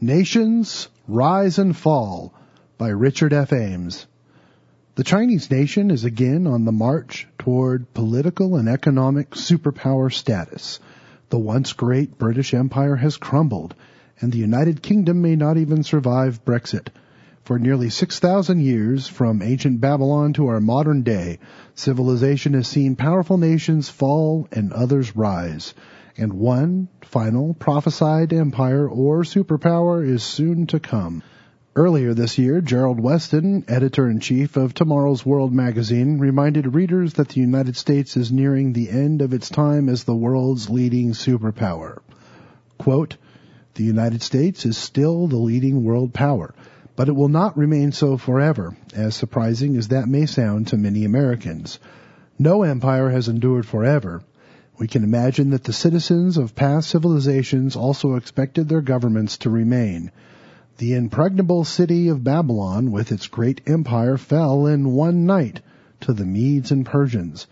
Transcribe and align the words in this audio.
Nations 0.00 0.88
Rise 1.08 1.58
and 1.58 1.74
Fall 1.74 2.34
by 2.76 2.88
Richard 2.88 3.32
F. 3.32 3.50
Ames. 3.50 4.06
The 4.94 5.04
Chinese 5.04 5.50
nation 5.50 5.90
is 5.90 6.04
again 6.04 6.46
on 6.46 6.66
the 6.66 6.72
march 6.72 7.26
toward 7.38 7.94
political 7.94 8.56
and 8.56 8.68
economic 8.68 9.30
superpower 9.30 10.12
status. 10.12 10.80
The 11.30 11.38
once 11.38 11.72
great 11.72 12.18
British 12.18 12.52
Empire 12.52 12.96
has 12.96 13.16
crumbled, 13.16 13.74
and 14.20 14.30
the 14.30 14.38
United 14.38 14.82
Kingdom 14.82 15.22
may 15.22 15.34
not 15.34 15.56
even 15.56 15.82
survive 15.82 16.44
Brexit. 16.44 16.88
For 17.44 17.58
nearly 17.58 17.88
6,000 17.88 18.60
years, 18.60 19.08
from 19.08 19.40
ancient 19.40 19.80
Babylon 19.80 20.34
to 20.34 20.48
our 20.48 20.60
modern 20.60 21.04
day, 21.04 21.38
civilization 21.74 22.52
has 22.52 22.68
seen 22.68 22.96
powerful 22.96 23.38
nations 23.38 23.88
fall 23.88 24.46
and 24.52 24.74
others 24.74 25.16
rise. 25.16 25.72
And 26.18 26.32
one 26.34 26.88
final 27.02 27.54
prophesied 27.54 28.32
empire 28.32 28.88
or 28.88 29.22
superpower 29.22 30.06
is 30.06 30.22
soon 30.22 30.66
to 30.68 30.80
come. 30.80 31.22
Earlier 31.74 32.14
this 32.14 32.38
year, 32.38 32.60
Gerald 32.60 32.98
Weston, 32.98 33.64
editor-in-chief 33.68 34.56
of 34.56 34.72
Tomorrow's 34.72 35.26
World 35.26 35.52
magazine, 35.52 36.18
reminded 36.18 36.74
readers 36.74 37.14
that 37.14 37.28
the 37.28 37.40
United 37.40 37.76
States 37.76 38.16
is 38.16 38.32
nearing 38.32 38.72
the 38.72 38.88
end 38.88 39.20
of 39.20 39.34
its 39.34 39.50
time 39.50 39.88
as 39.88 40.04
the 40.04 40.16
world's 40.16 40.70
leading 40.70 41.12
superpower. 41.12 41.98
Quote, 42.78 43.16
the 43.74 43.84
United 43.84 44.22
States 44.22 44.64
is 44.64 44.78
still 44.78 45.26
the 45.26 45.36
leading 45.36 45.84
world 45.84 46.14
power 46.14 46.54
but 46.96 47.08
it 47.08 47.12
will 47.12 47.28
not 47.28 47.56
remain 47.58 47.92
so 47.92 48.16
forever, 48.16 48.74
as 48.94 49.14
surprising 49.14 49.76
as 49.76 49.88
that 49.88 50.08
may 50.08 50.24
sound 50.24 50.66
to 50.66 50.78
many 50.78 51.04
Americans. 51.04 51.78
No 52.38 52.62
empire 52.62 53.10
has 53.10 53.28
endured 53.28 53.66
forever. 53.66 54.22
We 54.78 54.88
can 54.88 55.04
imagine 55.04 55.50
that 55.50 55.64
the 55.64 55.72
citizens 55.72 56.36
of 56.36 56.54
past 56.54 56.90
civilizations 56.90 57.76
also 57.76 58.14
expected 58.14 58.68
their 58.68 58.82
governments 58.82 59.38
to 59.38 59.50
remain. 59.50 60.10
The 60.76 60.92
impregnable 60.92 61.64
city 61.64 62.08
of 62.08 62.22
Babylon 62.22 62.90
with 62.92 63.10
its 63.10 63.26
great 63.26 63.62
empire 63.66 64.18
fell 64.18 64.66
in 64.66 64.92
one 64.92 65.24
night 65.24 65.62
to 66.00 66.12
the 66.12 66.26
Medes 66.26 66.70
and 66.70 66.84
Persians. 66.84 67.46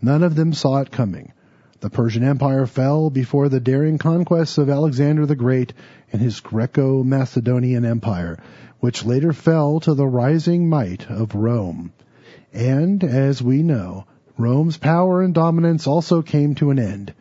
None 0.00 0.22
of 0.22 0.36
them 0.36 0.52
saw 0.52 0.78
it 0.78 0.92
coming. 0.92 1.32
The 1.80 1.90
Persian 1.90 2.22
Empire 2.22 2.66
fell 2.66 3.10
before 3.10 3.48
the 3.48 3.58
daring 3.58 3.98
conquests 3.98 4.56
of 4.56 4.70
Alexander 4.70 5.26
the 5.26 5.34
Great 5.34 5.72
and 6.12 6.22
his 6.22 6.38
Greco-Macedonian 6.38 7.84
Empire, 7.84 8.38
which 8.78 9.04
later 9.04 9.32
fell 9.32 9.80
to 9.80 9.94
the 9.94 10.06
rising 10.06 10.68
might 10.68 11.10
of 11.10 11.34
Rome. 11.34 11.92
And, 12.52 13.02
as 13.02 13.42
we 13.42 13.64
know, 13.64 14.04
Rome's 14.38 14.76
power 14.76 15.22
and 15.22 15.34
dominance 15.34 15.86
also 15.86 16.22
came 16.22 16.54
to 16.56 16.70
an 16.70 16.78
end. 16.78 17.12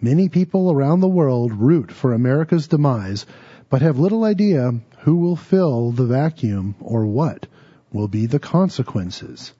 Many 0.00 0.28
people 0.28 0.72
around 0.72 1.00
the 1.00 1.08
world 1.08 1.52
root 1.52 1.92
for 1.92 2.12
America's 2.12 2.68
demise, 2.68 3.26
but 3.68 3.82
have 3.82 3.98
little 3.98 4.24
idea 4.24 4.80
who 5.00 5.16
will 5.16 5.36
fill 5.36 5.92
the 5.92 6.06
vacuum 6.06 6.74
or 6.80 7.06
what 7.06 7.46
will 7.92 8.08
be 8.08 8.26
the 8.26 8.38
consequences. 8.38 9.52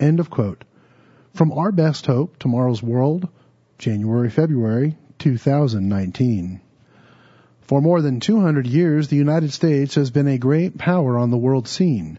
End 0.00 0.20
of 0.20 0.30
quote. 0.30 0.64
From 1.32 1.52
Our 1.52 1.72
Best 1.72 2.06
Hope, 2.06 2.38
Tomorrow's 2.38 2.82
World, 2.82 3.28
January, 3.78 4.30
February 4.30 4.96
2019. 5.18 6.60
For 7.62 7.80
more 7.80 8.02
than 8.02 8.20
200 8.20 8.66
years, 8.66 9.08
the 9.08 9.16
United 9.16 9.52
States 9.52 9.94
has 9.94 10.10
been 10.10 10.28
a 10.28 10.38
great 10.38 10.76
power 10.76 11.18
on 11.18 11.30
the 11.30 11.38
world 11.38 11.66
scene. 11.66 12.18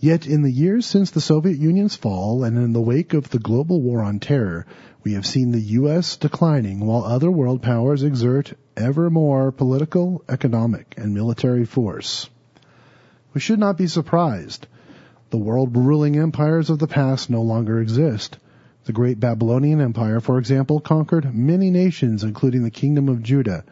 Yet 0.00 0.28
in 0.28 0.42
the 0.42 0.52
years 0.52 0.86
since 0.86 1.10
the 1.10 1.20
Soviet 1.20 1.58
Union's 1.58 1.96
fall 1.96 2.44
and 2.44 2.56
in 2.56 2.72
the 2.72 2.80
wake 2.80 3.14
of 3.14 3.30
the 3.30 3.40
global 3.40 3.82
war 3.82 4.00
on 4.00 4.20
terror, 4.20 4.64
we 5.02 5.14
have 5.14 5.26
seen 5.26 5.50
the 5.50 5.60
U.S. 5.60 6.16
declining 6.16 6.78
while 6.78 7.02
other 7.02 7.32
world 7.32 7.62
powers 7.62 8.04
exert 8.04 8.52
ever 8.76 9.10
more 9.10 9.50
political, 9.50 10.22
economic, 10.28 10.94
and 10.96 11.14
military 11.14 11.64
force. 11.64 12.30
We 13.34 13.40
should 13.40 13.58
not 13.58 13.76
be 13.76 13.88
surprised. 13.88 14.68
The 15.30 15.38
world 15.38 15.76
ruling 15.76 16.16
empires 16.16 16.70
of 16.70 16.78
the 16.78 16.86
past 16.86 17.28
no 17.28 17.42
longer 17.42 17.80
exist. 17.80 18.38
The 18.84 18.92
great 18.92 19.18
Babylonian 19.18 19.80
Empire, 19.80 20.20
for 20.20 20.38
example, 20.38 20.78
conquered 20.78 21.34
many 21.34 21.72
nations, 21.72 22.22
including 22.22 22.62
the 22.62 22.70
Kingdom 22.70 23.08
of 23.08 23.24
Judah, 23.24 23.64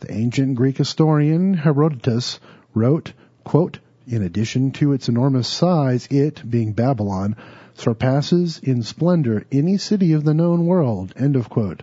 the 0.00 0.10
ancient 0.10 0.54
Greek 0.54 0.78
historian 0.78 1.52
Herodotus 1.52 2.40
wrote, 2.72 3.12
quote, 3.44 3.78
in 4.06 4.22
addition 4.22 4.70
to 4.70 4.92
its 4.92 5.08
enormous 5.08 5.48
size, 5.48 6.06
it, 6.10 6.48
being 6.48 6.72
Babylon, 6.72 7.34
surpasses 7.74 8.60
in 8.62 8.82
splendor 8.82 9.44
any 9.50 9.76
city 9.76 10.12
of 10.12 10.24
the 10.24 10.34
known 10.34 10.64
world. 10.64 11.12
End 11.16 11.34
of 11.34 11.48
quote. 11.48 11.82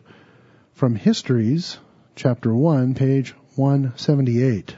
From 0.73 0.95
Histories, 0.95 1.77
chapter 2.15 2.55
1, 2.55 2.93
page 2.95 3.35
178. 3.55 4.75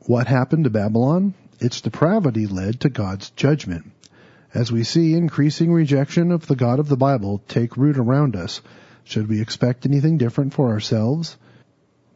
What 0.00 0.26
happened 0.26 0.64
to 0.64 0.70
Babylon? 0.70 1.34
Its 1.58 1.80
depravity 1.80 2.46
led 2.46 2.80
to 2.80 2.88
God's 2.88 3.30
judgment. 3.30 3.90
As 4.54 4.70
we 4.70 4.84
see 4.84 5.14
increasing 5.14 5.72
rejection 5.72 6.30
of 6.30 6.46
the 6.46 6.56
God 6.56 6.78
of 6.78 6.88
the 6.88 6.96
Bible 6.96 7.42
take 7.48 7.76
root 7.76 7.98
around 7.98 8.36
us, 8.36 8.60
should 9.04 9.28
we 9.28 9.40
expect 9.40 9.86
anything 9.86 10.18
different 10.18 10.54
for 10.54 10.68
ourselves? 10.68 11.36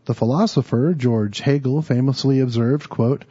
The 0.04 0.14
philosopher 0.14 0.94
George 0.94 1.41
Hegel 1.41 1.82
famously 1.82 2.41
observed, 2.41 2.88
quote, 2.88 3.24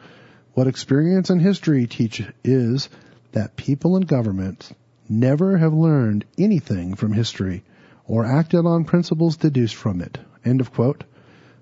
What 0.54 0.66
experience 0.66 1.30
and 1.30 1.40
history 1.40 1.86
teach 1.86 2.22
is 2.44 2.88
that 3.32 3.56
people 3.56 3.96
and 3.96 4.06
governments 4.06 4.72
never 5.08 5.56
have 5.56 5.72
learned 5.72 6.24
anything 6.38 6.94
from 6.94 7.12
history 7.12 7.64
or 8.06 8.24
acted 8.24 8.66
on 8.66 8.84
principles 8.84 9.36
deduced 9.36 9.74
from 9.74 10.00
it. 10.02 10.18
End 10.44 10.60
of 10.60 10.72
quote. 10.72 11.04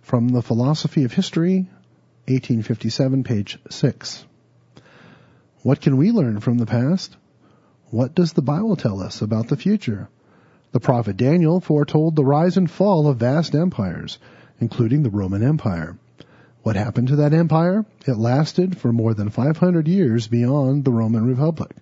From 0.02 0.28
the 0.28 0.42
Philosophy 0.42 1.04
of 1.04 1.12
History, 1.12 1.68
1857, 2.26 3.22
page 3.22 3.58
6. 3.70 4.24
What 5.62 5.80
can 5.80 5.96
we 5.96 6.10
learn 6.10 6.40
from 6.40 6.58
the 6.58 6.66
past? 6.66 7.16
What 7.90 8.14
does 8.14 8.32
the 8.32 8.42
Bible 8.42 8.76
tell 8.76 9.00
us 9.00 9.22
about 9.22 9.48
the 9.48 9.56
future? 9.56 10.08
The 10.72 10.80
prophet 10.80 11.16
Daniel 11.16 11.60
foretold 11.60 12.16
the 12.16 12.24
rise 12.24 12.56
and 12.56 12.70
fall 12.70 13.06
of 13.06 13.18
vast 13.18 13.54
empires 13.54 14.18
including 14.60 15.02
the 15.02 15.10
Roman 15.10 15.42
Empire. 15.42 15.96
What 16.62 16.76
happened 16.76 17.08
to 17.08 17.16
that 17.16 17.32
empire? 17.32 17.86
It 18.06 18.18
lasted 18.18 18.76
for 18.76 18.92
more 18.92 19.14
than 19.14 19.30
500 19.30 19.88
years 19.88 20.28
beyond 20.28 20.84
the 20.84 20.92
Roman 20.92 21.26
Republic. 21.26 21.74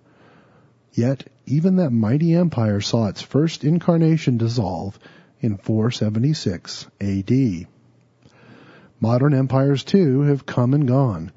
Yet, 0.93 1.27
even 1.45 1.75
that 1.75 1.91
mighty 1.91 2.33
empire 2.33 2.79
saw 2.79 3.07
its 3.07 3.21
first 3.21 3.65
incarnation 3.65 4.37
dissolve 4.37 4.97
in 5.41 5.57
476 5.57 6.87
AD. 7.01 7.67
Modern 9.01 9.33
empires 9.33 9.83
too 9.83 10.21
have 10.21 10.45
come 10.45 10.73
and 10.73 10.87
gone. 10.87 11.31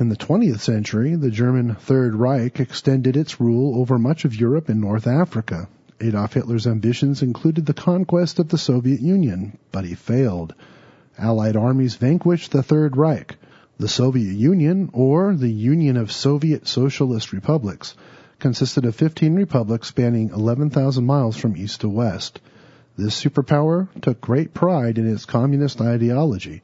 In 0.00 0.08
the 0.08 0.16
20th 0.16 0.60
century, 0.60 1.14
the 1.14 1.30
German 1.30 1.74
Third 1.74 2.14
Reich 2.14 2.60
extended 2.60 3.16
its 3.16 3.40
rule 3.40 3.78
over 3.80 3.98
much 3.98 4.24
of 4.24 4.34
Europe 4.34 4.68
and 4.68 4.80
North 4.80 5.06
Africa. 5.06 5.68
Adolf 6.00 6.34
Hitler's 6.34 6.66
ambitions 6.66 7.22
included 7.22 7.66
the 7.66 7.74
conquest 7.74 8.38
of 8.38 8.48
the 8.48 8.58
Soviet 8.58 9.00
Union, 9.00 9.58
but 9.72 9.84
he 9.84 9.94
failed. 9.94 10.54
Allied 11.20 11.56
armies 11.56 11.96
vanquished 11.96 12.52
the 12.52 12.62
Third 12.62 12.96
Reich. 12.96 13.36
The 13.76 13.88
Soviet 13.88 14.34
Union, 14.34 14.88
or 14.92 15.34
the 15.34 15.50
Union 15.50 15.96
of 15.96 16.12
Soviet 16.12 16.68
Socialist 16.68 17.32
Republics, 17.32 17.96
consisted 18.38 18.84
of 18.84 18.94
15 18.94 19.34
republics 19.34 19.88
spanning 19.88 20.30
11,000 20.30 21.04
miles 21.04 21.36
from 21.36 21.56
east 21.56 21.80
to 21.80 21.88
west. 21.88 22.40
This 22.96 23.20
superpower 23.20 23.88
took 24.00 24.20
great 24.20 24.54
pride 24.54 24.96
in 24.96 25.12
its 25.12 25.24
communist 25.24 25.80
ideology. 25.80 26.62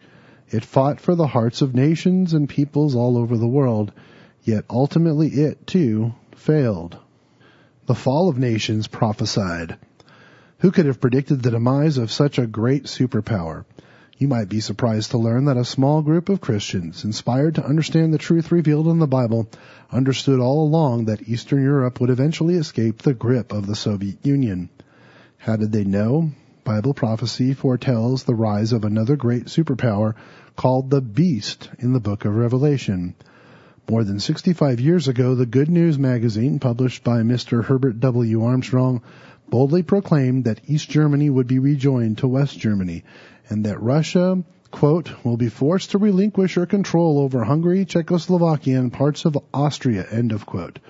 It 0.51 0.65
fought 0.65 1.01
for 1.01 1.17
the 1.17 1.27
hearts 1.27 1.61
of 1.61 1.75
nations 1.75 2.33
and 2.33 2.49
peoples 2.49 2.95
all 2.95 3.19
over 3.19 3.37
the 3.37 3.49
world, 3.49 3.91
yet 4.45 4.65
ultimately 4.71 5.31
it, 5.31 5.67
too, 5.67 6.15
failed. 6.37 6.97
The 7.87 7.95
fall 7.97 8.29
of 8.29 8.39
nations 8.39 8.87
prophesied. 8.87 9.79
Who 10.59 10.71
could 10.71 10.87
have 10.87 11.01
predicted 11.01 11.43
the 11.43 11.51
demise 11.51 11.99
of 11.99 12.13
such 12.13 12.39
a 12.39 12.47
great 12.47 12.85
superpower? 12.85 13.65
You 14.17 14.29
might 14.29 14.49
be 14.49 14.61
surprised 14.61 15.11
to 15.11 15.19
learn 15.19 15.47
that 15.47 15.57
a 15.57 15.65
small 15.65 16.01
group 16.01 16.29
of 16.29 16.41
Christians, 16.41 17.05
inspired 17.05 17.57
to 17.57 17.67
understand 17.67 18.15
the 18.15 18.19
truth 18.19 18.53
revealed 18.53 18.87
in 18.87 19.01
the 19.01 19.09
Bible, 19.09 19.49
understood 19.91 20.39
all 20.39 20.65
along 20.65 21.07
that 21.07 21.29
Eastern 21.29 21.63
Europe 21.63 22.01
would 22.01 22.11
eventually 22.11 22.55
escape 22.55 23.03
the 23.03 23.13
grip 23.13 23.53
of 23.53 23.67
the 23.67 23.75
Soviet 23.75 24.25
Union. 24.25 24.69
How 25.39 25.57
did 25.57 25.73
they 25.73 25.85
know? 25.85 26.31
Bible 26.63 26.95
prophecy 26.95 27.55
foretells 27.55 28.23
the 28.23 28.37
rise 28.37 28.73
of 28.73 28.85
another 28.85 29.17
great 29.17 29.47
superpower 29.47 30.15
called 30.57 30.91
the 30.91 31.01
Beast 31.01 31.69
in 31.81 31.93
the 31.93 32.01
book 32.01 32.25
of 32.25 32.37
Revelation. 32.37 33.17
More 33.91 34.05
than 34.05 34.21
65 34.21 34.81
years 34.81 35.09
ago, 35.09 35.35
the 35.35 35.45
Good 35.45 35.69
News 35.69 35.99
magazine, 35.99 36.61
published 36.61 37.05
by 37.05 37.21
Mr. 37.23 37.65
Herbert 37.65 38.01
W. 38.01 38.45
Armstrong, 38.45 39.03
boldly 39.55 39.85
proclaimed 39.85 40.43
that 40.43 40.61
East 40.67 40.91
Germany 40.91 41.31
would 41.31 41.47
be 41.47 41.61
rejoined 41.61 42.19
to 42.19 42.27
West 42.27 42.59
Germany 42.59 43.05
and 43.49 43.65
that 43.65 43.81
Russia, 43.81 44.43
quote, 44.73 45.25
will 45.25 45.37
be 45.37 45.49
forced 45.49 45.93
to 45.93 45.99
relinquish 45.99 46.57
her 46.57 46.67
control 46.67 47.21
over 47.21 47.45
Hungary, 47.45 47.85
Czechoslovakia, 47.85 48.81
and 48.81 48.93
parts 48.93 49.25
of 49.25 49.39
Austria, 49.55 50.05
end 50.11 50.33
of 50.33 50.45
quote. 50.45 50.81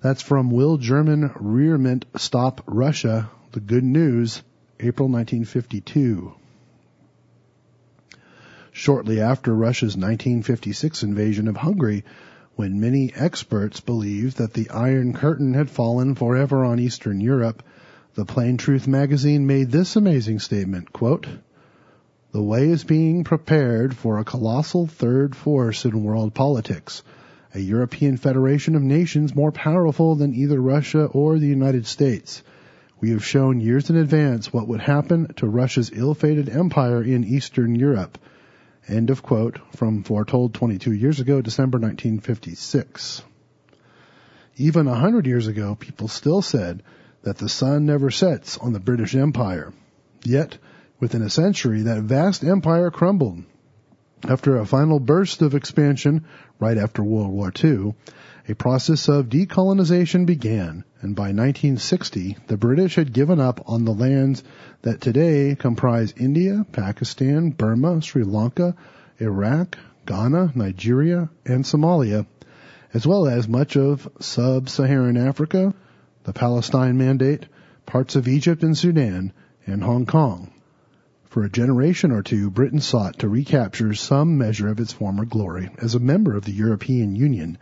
That's 0.00 0.22
from 0.22 0.52
Will 0.52 0.76
German 0.76 1.32
Rearment 1.34 2.04
Stop 2.16 2.62
Russia, 2.64 3.28
the 3.50 3.58
good 3.58 3.82
news, 3.82 4.40
April 4.78 5.08
1952. 5.08 6.32
shortly 8.70 9.20
after 9.20 9.52
Russia's 9.52 9.96
1956 9.96 11.02
invasion 11.02 11.48
of 11.48 11.56
Hungary, 11.56 12.04
when 12.54 12.78
many 12.80 13.12
experts 13.16 13.80
believed 13.80 14.36
that 14.36 14.52
the 14.54 14.70
Iron 14.70 15.12
Curtain 15.12 15.54
had 15.54 15.68
fallen 15.68 16.14
forever 16.14 16.64
on 16.64 16.78
Eastern 16.78 17.20
Europe, 17.20 17.64
the 18.20 18.26
Plain 18.26 18.58
Truth 18.58 18.86
magazine 18.86 19.46
made 19.46 19.70
this 19.70 19.96
amazing 19.96 20.40
statement, 20.40 20.92
quote, 20.92 21.26
The 22.32 22.42
way 22.42 22.68
is 22.68 22.84
being 22.84 23.24
prepared 23.24 23.96
for 23.96 24.18
a 24.18 24.26
colossal 24.26 24.86
third 24.86 25.34
force 25.34 25.86
in 25.86 26.04
world 26.04 26.34
politics, 26.34 27.02
a 27.54 27.58
European 27.58 28.18
federation 28.18 28.74
of 28.74 28.82
nations 28.82 29.34
more 29.34 29.52
powerful 29.52 30.16
than 30.16 30.34
either 30.34 30.60
Russia 30.60 31.06
or 31.06 31.38
the 31.38 31.46
United 31.46 31.86
States. 31.86 32.42
We 33.00 33.12
have 33.12 33.24
shown 33.24 33.62
years 33.62 33.88
in 33.88 33.96
advance 33.96 34.52
what 34.52 34.68
would 34.68 34.82
happen 34.82 35.32
to 35.36 35.48
Russia's 35.48 35.90
ill-fated 35.90 36.50
empire 36.50 37.02
in 37.02 37.24
Eastern 37.24 37.74
Europe. 37.74 38.18
End 38.86 39.08
of 39.08 39.22
quote 39.22 39.60
from 39.76 40.02
Foretold 40.02 40.52
22 40.52 40.92
years 40.92 41.20
ago, 41.20 41.40
December 41.40 41.78
1956. 41.78 43.22
Even 44.58 44.88
a 44.88 44.94
hundred 44.94 45.26
years 45.26 45.46
ago, 45.46 45.74
people 45.74 46.06
still 46.06 46.42
said 46.42 46.82
that 47.22 47.38
the 47.38 47.48
sun 47.48 47.86
never 47.86 48.10
sets 48.10 48.58
on 48.58 48.72
the 48.72 48.80
British 48.80 49.14
Empire. 49.14 49.72
Yet, 50.24 50.58
within 50.98 51.22
a 51.22 51.30
century, 51.30 51.82
that 51.82 52.02
vast 52.02 52.44
empire 52.44 52.90
crumbled. 52.90 53.42
After 54.28 54.56
a 54.58 54.66
final 54.66 55.00
burst 55.00 55.40
of 55.40 55.54
expansion 55.54 56.26
right 56.58 56.76
after 56.76 57.02
World 57.02 57.32
War 57.32 57.52
II, 57.62 57.94
a 58.48 58.54
process 58.54 59.08
of 59.08 59.28
decolonization 59.28 60.26
began, 60.26 60.84
and 61.00 61.16
by 61.16 61.32
1960, 61.32 62.36
the 62.46 62.56
British 62.56 62.96
had 62.96 63.12
given 63.12 63.40
up 63.40 63.62
on 63.66 63.84
the 63.84 63.94
lands 63.94 64.42
that 64.82 65.00
today 65.00 65.56
comprise 65.58 66.12
India, 66.16 66.66
Pakistan, 66.72 67.50
Burma, 67.50 68.02
Sri 68.02 68.24
Lanka, 68.24 68.74
Iraq, 69.18 69.78
Ghana, 70.04 70.52
Nigeria, 70.54 71.30
and 71.46 71.64
Somalia, 71.64 72.26
as 72.92 73.06
well 73.06 73.28
as 73.28 73.48
much 73.48 73.76
of 73.76 74.08
sub-Saharan 74.20 75.16
Africa, 75.16 75.72
the 76.24 76.32
Palestine 76.32 76.98
Mandate, 76.98 77.46
parts 77.86 78.16
of 78.16 78.28
Egypt 78.28 78.62
and 78.62 78.76
Sudan, 78.76 79.32
and 79.66 79.82
Hong 79.82 80.06
Kong. 80.06 80.50
For 81.24 81.44
a 81.44 81.50
generation 81.50 82.10
or 82.10 82.22
two, 82.22 82.50
Britain 82.50 82.80
sought 82.80 83.20
to 83.20 83.28
recapture 83.28 83.94
some 83.94 84.36
measure 84.36 84.68
of 84.68 84.80
its 84.80 84.92
former 84.92 85.24
glory 85.24 85.70
as 85.78 85.94
a 85.94 86.00
member 86.00 86.36
of 86.36 86.44
the 86.44 86.52
European 86.52 87.14
Union, 87.14 87.56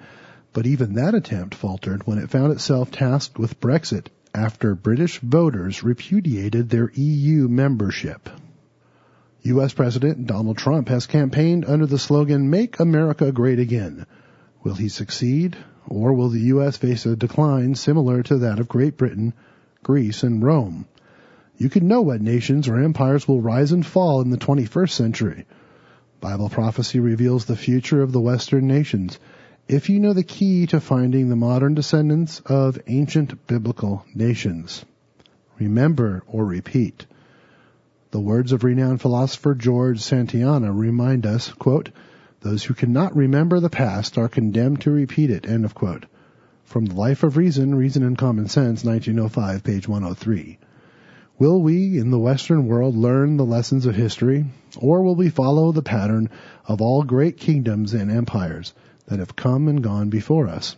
but 0.53 0.67
even 0.67 0.95
that 0.95 1.15
attempt 1.15 1.55
faltered 1.55 2.07
when 2.07 2.19
it 2.19 2.31
found 2.31 2.53
itself 2.53 2.91
tasked 2.91 3.39
with 3.39 3.61
Brexit 3.61 4.07
after 4.35 4.75
British 4.75 5.21
voters 5.21 5.83
repudiated 5.83 6.69
their 6.71 6.91
EU 6.95 7.49
membership. 7.49 8.31
U.S. 9.43 9.73
President 9.73 10.27
Donald 10.27 10.59
Trump 10.59 10.89
has 10.89 11.07
campaigned 11.07 11.65
under 11.65 11.87
the 11.87 11.99
slogan, 11.99 12.51
Make 12.51 12.81
America 12.81 13.33
Great 13.33 13.59
Again. 13.59 14.07
Will 14.63 14.75
he 14.75 14.89
succeed, 14.89 15.57
or 15.89 16.13
will 16.13 16.29
the 16.29 16.41
U.S. 16.53 16.77
face 16.77 17.07
a 17.07 17.17
decline 17.17 17.75
similar 17.75 18.23
to 18.23 18.39
that 18.39 18.61
of 18.61 18.69
Great 18.69 18.97
Britain, 18.97 19.33
Greece, 19.83 20.23
and 20.23 20.43
Rome? 20.43 20.87
You 21.57 21.69
can 21.69 21.89
know 21.89 22.03
what 22.03 22.21
nations 22.21 22.69
or 22.69 22.79
empires 22.79 23.27
will 23.27 23.41
rise 23.41 23.73
and 23.73 23.85
fall 23.85 24.21
in 24.21 24.31
the 24.31 24.37
21st 24.37 24.91
century. 24.91 25.45
Bible 26.21 26.49
prophecy 26.49 27.01
reveals 27.01 27.45
the 27.45 27.57
future 27.57 28.03
of 28.03 28.13
the 28.13 28.21
Western 28.21 28.67
nations 28.67 29.19
if 29.69 29.91
you 29.91 30.01
know 30.01 30.13
the 30.13 30.23
key 30.23 30.67
to 30.67 30.81
finding 30.81 31.29
the 31.29 31.37
modern 31.37 31.75
descendants 31.75 32.41
of 32.47 32.79
ancient 32.87 33.47
biblical 33.47 34.05
nations. 34.15 34.85
Remember 35.59 36.23
or 36.27 36.45
repeat. 36.45 37.07
The 38.11 38.21
words 38.21 38.53
of 38.53 38.65
renowned 38.65 39.01
philosopher 39.03 39.55
George 39.55 40.01
Santayana 40.01 40.73
remind 40.73 41.27
us, 41.27 41.51
quote, 41.53 41.91
those 42.41 42.65
who 42.65 42.75
cannot 42.75 43.17
remember 43.17 43.59
the 43.59 43.69
past 43.69 44.17
are 44.17 44.29
condemned 44.29 44.81
to 44.81 44.91
repeat 44.91 45.31
it, 45.31 45.49
end 45.49 45.65
of 45.65 45.75
quote. 45.75 46.07
From 46.65 46.85
The 46.85 46.95
Life 46.95 47.23
of 47.23 47.37
Reason, 47.37 47.75
Reason 47.75 48.03
and 48.03 48.17
Common 48.17 48.47
Sense, 48.47 48.85
1905, 48.85 49.65
page 49.65 49.89
103. 49.89 50.59
Will 51.39 51.63
we 51.63 51.99
in 51.99 52.11
the 52.11 52.19
Western 52.19 52.67
world 52.67 52.97
learn 52.97 53.37
the 53.37 53.45
lessons 53.45 53.87
of 53.87 53.95
history, 53.95 54.45
or 54.77 55.03
will 55.03 55.17
we 55.17 55.31
follow 55.31 55.73
the 55.73 55.83
pattern 55.83 56.29
of 56.67 56.81
all 56.81 57.03
great 57.03 57.37
kingdoms 57.37 57.95
and 57.95 58.11
empires 58.11 58.73
that 59.07 59.19
have 59.19 59.37
come 59.37 59.69
and 59.69 59.83
gone 59.83 60.09
before 60.09 60.49
us? 60.49 60.77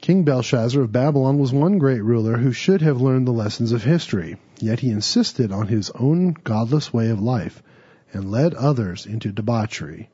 King 0.00 0.22
Belshazzar 0.22 0.82
of 0.82 0.92
Babylon 0.92 1.38
was 1.38 1.52
one 1.52 1.78
great 1.78 2.02
ruler 2.02 2.36
who 2.36 2.52
should 2.52 2.82
have 2.82 3.00
learned 3.00 3.26
the 3.26 3.32
lessons 3.32 3.72
of 3.72 3.82
history, 3.82 4.36
yet 4.60 4.80
he 4.80 4.90
insisted 4.90 5.50
on 5.50 5.66
his 5.66 5.90
own 5.90 6.34
godless 6.44 6.92
way 6.92 7.10
of 7.10 7.20
life 7.20 7.62
and 8.12 8.30
led 8.30 8.54
others 8.54 9.06
into 9.06 9.32
debauchery. 9.32 10.08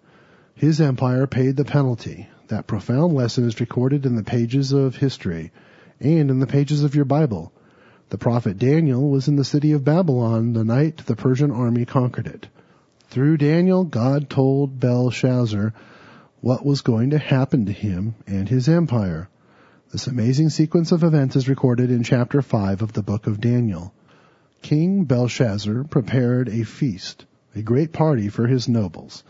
His 0.56 0.80
empire 0.80 1.26
paid 1.26 1.56
the 1.56 1.64
penalty. 1.64 2.28
That 2.46 2.68
profound 2.68 3.12
lesson 3.12 3.44
is 3.44 3.58
recorded 3.58 4.06
in 4.06 4.14
the 4.14 4.22
pages 4.22 4.72
of 4.72 4.94
history 4.94 5.50
and 5.98 6.30
in 6.30 6.38
the 6.38 6.46
pages 6.46 6.84
of 6.84 6.94
your 6.94 7.04
Bible. 7.04 7.52
The 8.10 8.18
prophet 8.18 8.56
Daniel 8.56 9.10
was 9.10 9.26
in 9.26 9.34
the 9.34 9.44
city 9.44 9.72
of 9.72 9.82
Babylon 9.82 10.52
the 10.52 10.64
night 10.64 10.98
the 11.06 11.16
Persian 11.16 11.50
army 11.50 11.84
conquered 11.84 12.28
it. 12.28 12.46
Through 13.08 13.38
Daniel, 13.38 13.82
God 13.82 14.30
told 14.30 14.78
Belshazzar 14.78 15.74
what 16.40 16.64
was 16.64 16.82
going 16.82 17.10
to 17.10 17.18
happen 17.18 17.66
to 17.66 17.72
him 17.72 18.14
and 18.26 18.48
his 18.48 18.68
empire. 18.68 19.28
This 19.90 20.06
amazing 20.06 20.50
sequence 20.50 20.92
of 20.92 21.02
events 21.02 21.34
is 21.34 21.48
recorded 21.48 21.90
in 21.90 22.04
chapter 22.04 22.42
5 22.42 22.82
of 22.82 22.92
the 22.92 23.02
book 23.02 23.26
of 23.26 23.40
Daniel. 23.40 23.92
King 24.62 25.04
Belshazzar 25.04 25.82
prepared 25.84 26.48
a 26.48 26.62
feast, 26.62 27.24
a 27.56 27.62
great 27.62 27.92
party 27.92 28.28
for 28.28 28.46
his 28.46 28.68
nobles. 28.68 29.24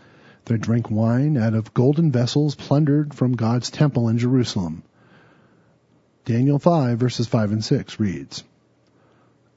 They 0.45 0.57
drank 0.57 0.89
wine 0.89 1.37
out 1.37 1.53
of 1.53 1.73
golden 1.73 2.11
vessels 2.11 2.55
plundered 2.55 3.13
from 3.13 3.33
God's 3.33 3.69
temple 3.69 4.09
in 4.09 4.17
Jerusalem. 4.17 4.83
Daniel 6.23 6.59
5 6.59 6.99
verses 6.99 7.27
5 7.27 7.51
and 7.51 7.63
6 7.63 7.99
reads, 7.99 8.43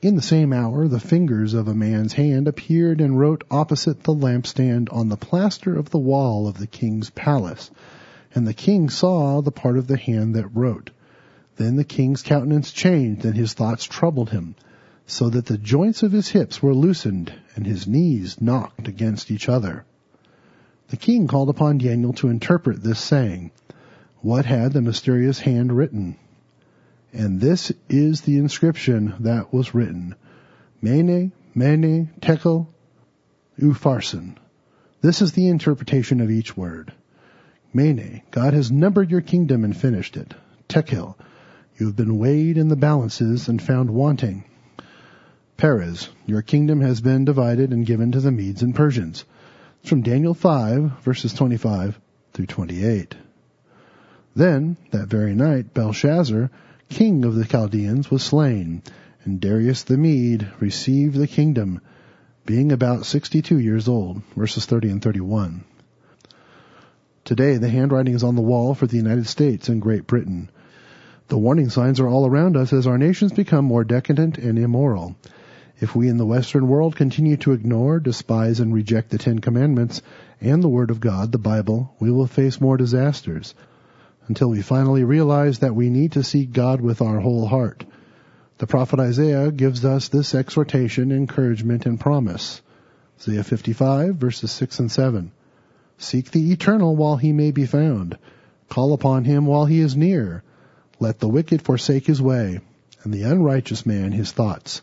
in 0.00 0.14
the 0.14 0.23
same 0.23 0.52
hour, 0.52 0.87
the 0.87 1.00
fingers 1.00 1.55
of 1.55 1.67
a 1.67 1.75
man's 1.75 2.12
hand 2.12 2.46
appeared 2.46 3.00
and 3.00 3.19
wrote 3.19 3.43
opposite 3.50 4.05
the 4.05 4.14
lampstand 4.14 4.88
on 4.93 5.08
the 5.08 5.17
plaster 5.17 5.75
of 5.75 5.90
the 5.90 5.99
wall 5.99 6.46
of 6.46 6.58
the 6.58 6.69
king's 6.69 7.11
palace. 7.11 7.73
And 8.32 8.46
the 8.46 8.55
king 8.55 8.90
saw 8.90 9.43
the 9.43 9.50
part 9.50 9.76
of 9.76 9.88
the 9.88 9.96
hand 9.96 10.37
that 10.37 10.55
wrote. 10.55 10.90
Then 11.56 11.75
the 11.75 11.82
king's 11.82 12.23
countenance 12.23 12.70
changed 12.70 13.25
and 13.25 13.35
his 13.35 13.55
thoughts 13.55 13.82
troubled 13.82 14.31
him, 14.31 14.55
so 15.05 15.29
that 15.31 15.46
the 15.46 15.58
joints 15.58 16.05
of 16.05 16.12
his 16.12 16.29
hips 16.29 16.62
were 16.62 16.75
loosened 16.75 17.32
and 17.56 17.67
his 17.67 17.88
knees 17.88 18.40
knocked 18.40 18.87
against 18.87 19.32
each 19.32 19.49
other. 19.49 19.85
The 20.88 20.96
king 20.96 21.26
called 21.26 21.50
upon 21.50 21.79
Daniel 21.79 22.14
to 22.14 22.29
interpret 22.29 22.83
this 22.83 22.99
saying. 22.99 23.50
What 24.21 24.47
had 24.47 24.73
the 24.73 24.80
mysterious 24.80 25.40
hand 25.40 25.73
written? 25.73 26.16
And 27.12 27.40
this 27.40 27.71
is 27.88 28.23
the 28.23 28.38
inscription 28.38 29.14
that 29.21 29.52
was 29.52 29.75
written. 29.75 30.14
Mene, 30.80 31.33
Mene, 31.54 32.11
Tekel, 32.21 32.68
Upharsin. 33.61 34.37
This 35.00 35.21
is 35.21 35.33
the 35.33 35.49
interpretation 35.49 36.21
of 36.21 36.30
each 36.30 36.57
word. 36.57 36.92
Mene, 37.75 38.23
God 38.30 38.54
has 38.54 38.73
numbered 38.73 39.11
your 39.11 39.21
kingdom 39.21 39.64
and 39.64 39.76
finished 39.76 40.16
it. 40.16 40.35
Tekel, 40.68 41.18
you 41.78 41.87
have 41.87 41.97
been 41.97 42.18
weighed 42.18 42.57
in 42.57 42.68
the 42.68 42.76
balances 42.76 43.49
and 43.49 43.61
found 43.61 43.90
wanting. 43.90 44.45
Peres, 45.59 46.09
your 46.25 46.40
kingdom 46.40 46.80
has 46.80 47.00
been 47.00 47.25
divided 47.25 47.73
and 47.73 47.85
given 47.85 48.12
to 48.12 48.21
the 48.21 48.33
Medes 48.33 48.62
and 48.62 48.75
Persians. 48.75 49.25
From 49.85 50.02
Daniel 50.02 50.35
5, 50.35 51.02
verses 51.02 51.32
25 51.32 51.99
through 52.32 52.47
28. 52.47 53.14
Then, 54.35 54.76
that 54.90 55.08
very 55.08 55.35
night, 55.35 55.73
Belshazzar, 55.73 56.50
king 56.88 57.25
of 57.25 57.35
the 57.35 57.44
Chaldeans, 57.44 58.11
was 58.11 58.23
slain, 58.23 58.82
and 59.25 59.40
Darius 59.40 59.85
the 59.85 59.97
Mede 59.97 60.47
received 60.61 61.16
the 61.16 61.26
kingdom, 61.26 61.80
being 62.44 62.70
about 62.73 63.06
62 63.06 63.58
years 63.58 63.88
old. 63.88 64.23
Verses 64.37 64.66
30 64.66 64.90
and 64.90 65.02
31. 65.02 65.64
Today, 67.25 67.56
the 67.56 67.68
handwriting 67.68 68.14
is 68.14 68.25
on 68.25 68.37
the 68.37 68.42
wall 68.42 68.75
for 68.75 68.87
the 68.87 68.97
United 68.97 69.26
States 69.26 69.68
and 69.68 69.82
Great 69.82 70.06
Britain. 70.06 70.50
The 71.28 71.38
warning 71.38 71.68
signs 71.68 72.00
are 72.00 72.08
all 72.08 72.26
around 72.26 72.56
us 72.56 72.73
as 72.73 72.87
our 72.87 72.99
nations 72.99 73.32
become 73.32 73.64
more 73.64 73.85
decadent 73.85 74.38
and 74.38 74.58
immoral. 74.58 75.16
If 75.80 75.94
we 75.94 76.08
in 76.08 76.16
the 76.16 76.26
Western 76.26 76.66
world 76.66 76.97
continue 76.97 77.37
to 77.37 77.52
ignore, 77.52 78.00
despise, 78.00 78.58
and 78.58 78.75
reject 78.75 79.11
the 79.11 79.18
Ten 79.18 79.38
Commandments 79.38 80.02
and 80.40 80.61
the 80.61 80.68
Word 80.68 80.90
of 80.90 80.99
God, 80.99 81.30
the 81.30 81.38
Bible, 81.38 81.94
we 82.00 82.11
will 82.11 82.26
face 82.26 82.61
more 82.61 82.76
disasters 82.76 83.54
until 84.26 84.50
we 84.50 84.61
finally 84.61 85.04
realize 85.04 85.61
that 85.61 85.76
we 85.76 85.88
need 85.88 86.12
to 86.12 86.25
seek 86.25 86.52
God 86.52 86.80
with 86.80 87.00
our 87.00 87.20
whole 87.20 87.47
heart. 87.47 87.85
The 88.58 88.66
prophet 88.66 88.99
Isaiah 88.99 89.52
gives 89.52 89.85
us 89.85 90.08
this 90.08 90.35
exhortation, 90.35 91.12
encouragement, 91.12 91.87
and 91.87 92.00
promise. 92.00 92.61
Isaiah 93.20 93.44
55 93.44 94.16
verses 94.16 94.50
6 94.50 94.80
and 94.80 94.90
7. 94.90 95.30
Seek 95.97 96.32
the 96.32 96.50
eternal 96.50 96.97
while 96.97 97.18
he 97.18 97.32
may 97.32 97.52
be 97.52 97.66
found. 97.66 98.18
Call 98.68 98.94
upon 98.94 99.25
him 99.25 99.47
while 99.47 99.66
he 99.66 99.78
is 99.78 99.97
near. 99.97 100.42
Let 100.99 101.20
the 101.20 101.28
wicked 101.28 101.62
forsake 101.62 102.06
his 102.06 102.20
way, 102.20 102.58
and 103.04 103.14
the 103.14 103.23
unrighteous 103.23 103.87
man 103.87 104.11
his 104.11 104.32
thoughts. 104.32 104.82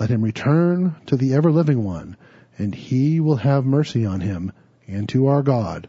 Let 0.00 0.10
him 0.10 0.22
return 0.22 0.96
to 1.06 1.16
the 1.16 1.34
ever 1.34 1.52
living 1.52 1.84
one, 1.84 2.16
and 2.58 2.74
he 2.74 3.20
will 3.20 3.36
have 3.36 3.64
mercy 3.64 4.06
on 4.06 4.20
him 4.20 4.52
and 4.86 5.08
to 5.10 5.26
our 5.26 5.42
God, 5.42 5.88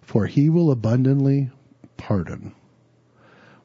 for 0.00 0.26
he 0.26 0.48
will 0.48 0.70
abundantly 0.70 1.50
pardon. 1.96 2.52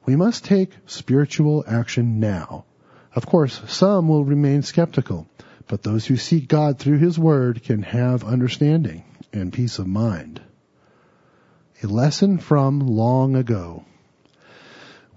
We 0.05 0.15
must 0.15 0.45
take 0.45 0.71
spiritual 0.85 1.63
action 1.67 2.19
now. 2.19 2.65
Of 3.13 3.25
course, 3.25 3.61
some 3.67 4.07
will 4.07 4.23
remain 4.23 4.61
skeptical, 4.61 5.27
but 5.67 5.83
those 5.83 6.05
who 6.05 6.15
seek 6.15 6.47
God 6.47 6.79
through 6.79 6.99
his 6.99 7.17
word 7.19 7.63
can 7.63 7.83
have 7.83 8.23
understanding 8.23 9.03
and 9.33 9.51
peace 9.51 9.79
of 9.79 9.87
mind. 9.87 10.39
A 11.83 11.87
lesson 11.87 12.37
from 12.37 12.79
long 12.79 13.35
ago. 13.35 13.83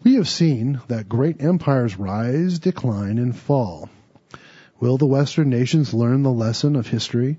We 0.03 0.15
have 0.15 0.29
seen 0.29 0.81
that 0.89 1.09
great 1.09 1.43
empires 1.43 1.99
rise, 1.99 2.59
decline, 2.59 3.19
and 3.19 3.37
fall. 3.37 3.89
Will 4.81 4.97
the 4.97 5.05
Western 5.05 5.51
nations 5.51 5.93
learn 5.93 6.23
the 6.23 6.33
lesson 6.33 6.75
of 6.75 6.87
history? 6.87 7.39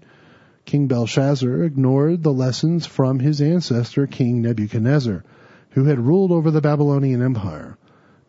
King 0.66 0.86
Belshazzar 0.88 1.64
ignored 1.64 2.22
the 2.22 2.32
lessons 2.32 2.86
from 2.86 3.18
his 3.18 3.42
ancestor, 3.42 4.06
King 4.06 4.44
Nebuchadnezzar, 4.44 5.24
who 5.72 5.86
had 5.86 6.00
ruled 6.00 6.32
over 6.32 6.52
the 6.52 6.62
Babylonian 6.62 7.24
Empire. 7.24 7.80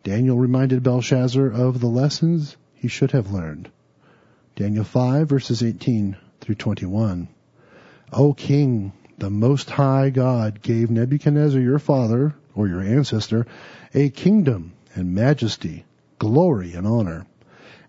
Daniel 0.03 0.39
reminded 0.39 0.81
Belshazzar 0.81 1.47
of 1.47 1.79
the 1.79 1.87
lessons 1.87 2.57
he 2.73 2.87
should 2.87 3.11
have 3.11 3.31
learned. 3.31 3.69
Daniel 4.55 4.83
5 4.83 5.29
verses 5.29 5.61
18 5.61 6.17
through 6.41 6.55
21. 6.55 7.27
O 8.11 8.33
king, 8.33 8.93
the 9.19 9.29
most 9.29 9.69
high 9.69 10.09
God 10.09 10.63
gave 10.63 10.89
Nebuchadnezzar 10.89 11.61
your 11.61 11.77
father, 11.77 12.33
or 12.55 12.67
your 12.67 12.81
ancestor, 12.81 13.45
a 13.93 14.09
kingdom 14.09 14.73
and 14.95 15.13
majesty, 15.13 15.85
glory 16.17 16.73
and 16.73 16.87
honor. 16.87 17.27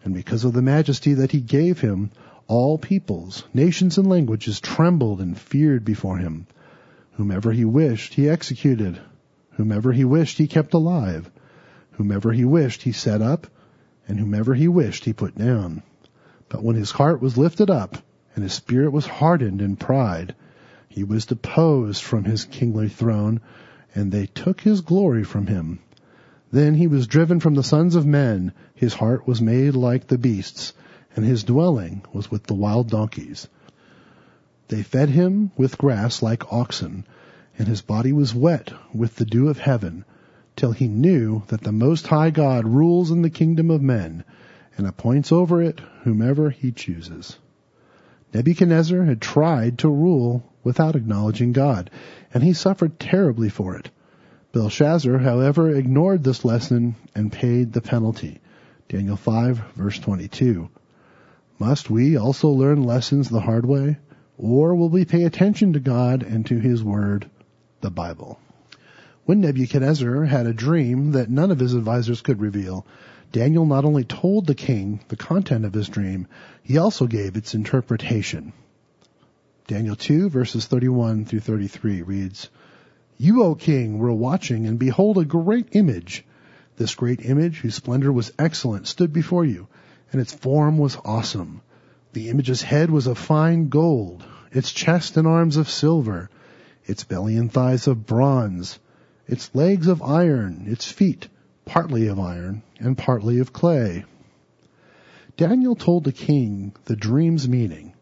And 0.05 0.15
because 0.15 0.45
of 0.45 0.53
the 0.53 0.63
majesty 0.63 1.15
that 1.15 1.33
he 1.33 1.41
gave 1.41 1.81
him, 1.81 2.11
all 2.47 2.77
peoples, 2.77 3.43
nations 3.55 3.97
and 3.97 4.07
languages 4.07 4.61
trembled 4.61 5.21
and 5.21 5.37
feared 5.37 5.85
before 5.85 6.19
him. 6.19 6.47
Whomever 7.13 7.51
he 7.53 7.65
wished, 7.65 8.15
he 8.15 8.29
executed. 8.29 9.01
Whomever 9.53 9.93
he 9.93 10.05
wished, 10.05 10.37
he 10.37 10.47
kept 10.47 10.75
alive. 10.75 11.31
Whomever 11.93 12.33
he 12.33 12.45
wished, 12.45 12.83
he 12.83 12.93
set 12.93 13.23
up. 13.23 13.47
And 14.07 14.21
whomever 14.21 14.55
he 14.55 14.69
wished, 14.69 15.07
he 15.07 15.15
put 15.15 15.39
down. 15.39 15.83
But 16.51 16.63
when 16.63 16.77
his 16.77 16.91
heart 16.91 17.23
was 17.23 17.39
lifted 17.39 17.71
up, 17.71 17.97
and 18.35 18.43
his 18.43 18.53
spirit 18.53 18.93
was 18.93 19.07
hardened 19.07 19.63
in 19.63 19.77
pride, 19.77 20.35
he 20.89 21.03
was 21.03 21.27
deposed 21.27 22.03
from 22.03 22.25
his 22.25 22.45
kingly 22.45 22.89
throne, 22.89 23.41
and 23.95 24.13
they 24.13 24.27
took 24.27 24.61
his 24.61 24.83
glory 24.83 25.25
from 25.25 25.47
him. 25.47 25.79
Then 26.55 26.75
he 26.75 26.87
was 26.87 27.09
driven 27.09 27.41
from 27.41 27.57
the 27.57 27.65
sons 27.65 27.97
of 27.97 28.07
men, 28.07 28.53
his 28.77 28.95
heart 28.95 29.27
was 29.27 29.43
made 29.43 29.75
like 29.75 30.07
the 30.07 30.17
beasts, 30.17 30.73
and 31.17 31.25
his 31.25 31.43
dwelling 31.43 32.03
was 32.13 32.31
with 32.31 32.45
the 32.45 32.55
wild 32.55 32.89
donkeys. 32.91 33.49
They 34.69 34.85
fed 34.85 35.09
him 35.09 35.51
with 35.57 35.79
grass 35.79 36.23
like 36.23 36.53
oxen, 36.53 37.07
and 37.59 37.67
his 37.67 37.83
body 37.83 38.13
was 38.13 38.37
wet 38.37 38.73
with 38.95 39.17
the 39.17 39.25
dew 39.25 39.49
of 39.49 39.59
heaven, 39.59 40.05
till 40.55 40.71
he 40.71 40.87
knew 40.87 41.43
that 41.49 41.63
the 41.63 41.73
Most 41.73 42.07
High 42.07 42.31
God 42.31 42.69
rules 42.69 43.11
in 43.11 43.23
the 43.23 43.31
kingdom 43.31 43.69
of 43.69 43.83
men, 43.83 44.23
and 44.79 44.87
appoints 44.87 45.33
over 45.33 45.61
it 45.61 45.81
whomever 46.05 46.51
he 46.51 46.71
chooses. 46.71 47.37
Nebuchadnezzar 48.33 49.03
had 49.03 49.21
tried 49.21 49.77
to 49.79 49.89
rule 49.91 50.53
without 50.63 50.95
acknowledging 50.95 51.51
God, 51.51 51.91
and 52.33 52.45
he 52.45 52.53
suffered 52.53 53.01
terribly 53.01 53.49
for 53.49 53.75
it. 53.75 53.91
Belshazzar, 54.55 55.19
however, 55.19 55.69
ignored 55.69 56.23
this 56.23 56.45
lesson 56.45 56.95
and 57.13 57.33
paid 57.33 57.73
the 57.73 57.81
penalty. 57.81 58.41
Daniel 58.89 59.17
5 59.17 59.59
verse 59.75 59.99
22. 59.99 60.71
Must 61.59 61.91
we 61.91 62.17
also 62.17 62.51
learn 62.51 62.85
lessons 62.85 63.29
the 63.29 63.41
hard 63.41 63.67
way? 63.67 63.99
Or 64.39 64.77
will 64.77 64.91
we 64.91 65.07
pay 65.07 65.25
attention 65.25 65.73
to 65.73 65.81
God 65.81 66.23
and 66.23 66.47
to 66.47 66.61
His 66.61 66.85
Word, 66.85 67.29
the 67.81 67.91
Bible? 67.91 68.39
When 69.25 69.41
Nebuchadnezzar 69.41 70.25
had 70.27 70.47
a 70.47 70.53
dream 70.53 71.11
that 71.13 71.29
none 71.29 71.51
of 71.51 71.59
his 71.59 71.75
advisors 71.75 72.21
could 72.21 72.41
reveal, 72.41 72.87
Daniel 73.33 73.67
not 73.67 73.85
only 73.85 74.05
told 74.05 74.47
the 74.47 74.55
king 74.55 75.01
the 75.09 75.17
content 75.17 75.65
of 75.65 75.75
his 75.75 75.89
dream, 75.89 76.29
he 76.63 76.79
also 76.79 77.09
gave 77.09 77.37
its 77.37 77.55
interpretation. 77.57 78.53
Daniel 79.67 79.97
2 79.97 80.31
verses 80.31 80.67
31 80.67 81.25
through 81.25 81.41
33 81.41 82.03
reads, 82.03 82.51
You, 83.17 83.43
O 83.43 83.55
king, 83.55 83.99
were 83.99 84.13
watching 84.13 84.67
and 84.67 84.79
behold 84.79 85.19
a 85.19 85.25
great 85.25 85.69
image. 85.73 86.25
This 86.77 86.95
great 86.95 87.25
image, 87.25 87.61
whose 87.61 87.75
splendor 87.75 88.13
was 88.13 88.33
excellent, 88.39 88.87
stood 88.87 89.13
before 89.13 89.45
you 89.45 89.69
and 90.15 90.21
its 90.21 90.33
form 90.33 90.79
was 90.79 90.97
awesome. 91.05 91.61
The 92.13 92.29
image's 92.29 92.63
head 92.63 92.89
was 92.89 93.09
of 93.09 93.19
fine 93.19 93.69
gold, 93.69 94.25
its 94.53 94.71
chest 94.71 95.17
and 95.17 95.27
arms 95.27 95.57
of 95.57 95.69
silver, 95.69 96.31
its 96.87 97.03
belly 97.03 97.37
and 97.37 97.53
thighs 97.53 97.89
of 97.89 98.07
bronze, 98.07 98.79
its 99.27 99.53
legs 99.57 99.89
of 99.89 100.03
iron, 100.03 100.67
its 100.69 100.89
feet 100.89 101.27
partly 101.65 102.07
of 102.07 102.21
iron 102.21 102.63
and 102.79 102.97
partly 102.97 103.41
of 103.41 103.53
clay. 103.53 104.05
Daniel 105.37 105.75
told 105.75 106.05
the 106.05 106.13
king 106.13 106.73
the 106.85 106.95
dream's 106.95 107.49
meaning. 107.49 107.93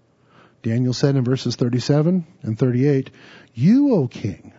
Daniel 0.62 0.92
said 0.92 1.16
in 1.16 1.24
verses 1.24 1.56
37 1.56 2.26
and 2.42 2.58
38, 2.58 3.08
You, 3.54 3.94
O 3.94 4.06
king, 4.06 4.52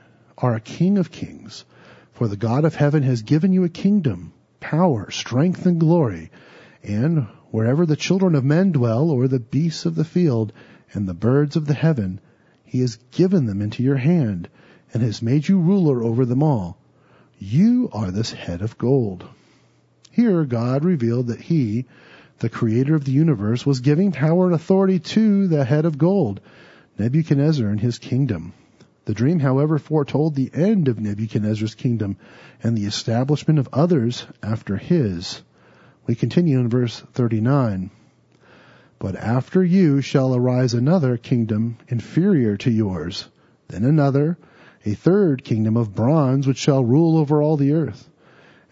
are 0.43 0.55
a 0.55 0.59
king 0.59 0.97
of 0.97 1.09
kings, 1.09 1.63
for 2.11 2.27
the 2.27 2.35
God 2.35 2.65
of 2.65 2.75
heaven 2.75 3.01
has 3.01 3.21
given 3.21 3.53
you 3.53 3.63
a 3.63 3.69
kingdom, 3.69 4.33
power, 4.59 5.09
strength, 5.09 5.65
and 5.65 5.79
glory, 5.79 6.29
and 6.83 7.25
wherever 7.49 7.85
the 7.85 7.95
children 7.95 8.35
of 8.35 8.43
men 8.43 8.73
dwell, 8.73 9.09
or 9.09 9.29
the 9.29 9.39
beasts 9.39 9.85
of 9.85 9.95
the 9.95 10.03
field, 10.03 10.51
and 10.91 11.07
the 11.07 11.13
birds 11.13 11.55
of 11.55 11.65
the 11.65 11.73
heaven, 11.73 12.19
he 12.65 12.81
has 12.81 12.97
given 13.11 13.45
them 13.45 13.61
into 13.61 13.81
your 13.81 13.95
hand, 13.95 14.49
and 14.93 15.01
has 15.01 15.21
made 15.21 15.47
you 15.47 15.57
ruler 15.57 16.03
over 16.03 16.25
them 16.25 16.43
all. 16.43 16.77
You 17.39 17.89
are 17.93 18.11
this 18.11 18.33
head 18.33 18.61
of 18.61 18.77
gold. 18.77 19.23
Here 20.11 20.43
God 20.43 20.83
revealed 20.83 21.27
that 21.27 21.39
he, 21.39 21.85
the 22.39 22.49
creator 22.49 22.95
of 22.95 23.05
the 23.05 23.13
universe, 23.13 23.65
was 23.65 23.79
giving 23.79 24.11
power 24.11 24.47
and 24.47 24.55
authority 24.55 24.99
to 24.99 25.47
the 25.47 25.63
head 25.63 25.85
of 25.85 25.97
gold, 25.97 26.41
Nebuchadnezzar 26.99 27.69
and 27.69 27.79
his 27.79 27.97
kingdom. 27.97 28.51
The 29.05 29.13
dream, 29.13 29.39
however, 29.39 29.79
foretold 29.79 30.33
the 30.33 30.49
end 30.53 30.87
of 30.87 30.97
Nebuchadnezzar's 30.97 31.75
kingdom 31.75 32.15
and 32.63 32.77
the 32.77 32.85
establishment 32.85 33.59
of 33.59 33.67
others 33.73 34.25
after 34.41 34.77
his. 34.77 35.41
We 36.07 36.15
continue 36.15 36.57
in 36.57 36.69
verse 36.69 37.01
39. 37.13 37.91
But 38.99 39.17
after 39.17 39.61
you 39.61 39.99
shall 39.99 40.33
arise 40.33 40.73
another 40.73 41.17
kingdom 41.17 41.75
inferior 41.89 42.55
to 42.55 42.71
yours, 42.71 43.27
then 43.67 43.83
another, 43.83 44.37
a 44.85 44.93
third 44.93 45.43
kingdom 45.43 45.75
of 45.75 45.93
bronze 45.93 46.47
which 46.47 46.57
shall 46.57 46.85
rule 46.85 47.17
over 47.17 47.41
all 47.41 47.57
the 47.57 47.73
earth. 47.73 48.09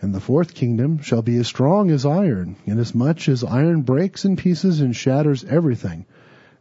And 0.01 0.15
the 0.15 0.21
fourth 0.21 0.53
kingdom 0.53 0.99
shall 0.99 1.21
be 1.21 1.35
as 1.35 1.47
strong 1.47 1.91
as 1.91 2.05
iron, 2.05 2.55
inasmuch 2.65 3.27
as 3.27 3.43
iron 3.43 3.81
breaks 3.81 4.23
in 4.23 4.37
pieces 4.37 4.79
and 4.79 4.95
shatters 4.95 5.43
everything. 5.43 6.05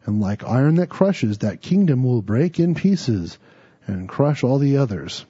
And 0.06 0.20
like 0.20 0.42
iron 0.42 0.74
that 0.74 0.88
crushes, 0.88 1.38
that 1.38 1.62
kingdom 1.62 2.02
will 2.02 2.20
break 2.20 2.58
in 2.58 2.74
pieces 2.74 3.38
and 3.90 4.09
crush 4.09 4.42
all 4.42 4.59
the 4.59 4.78
others. 4.78 5.26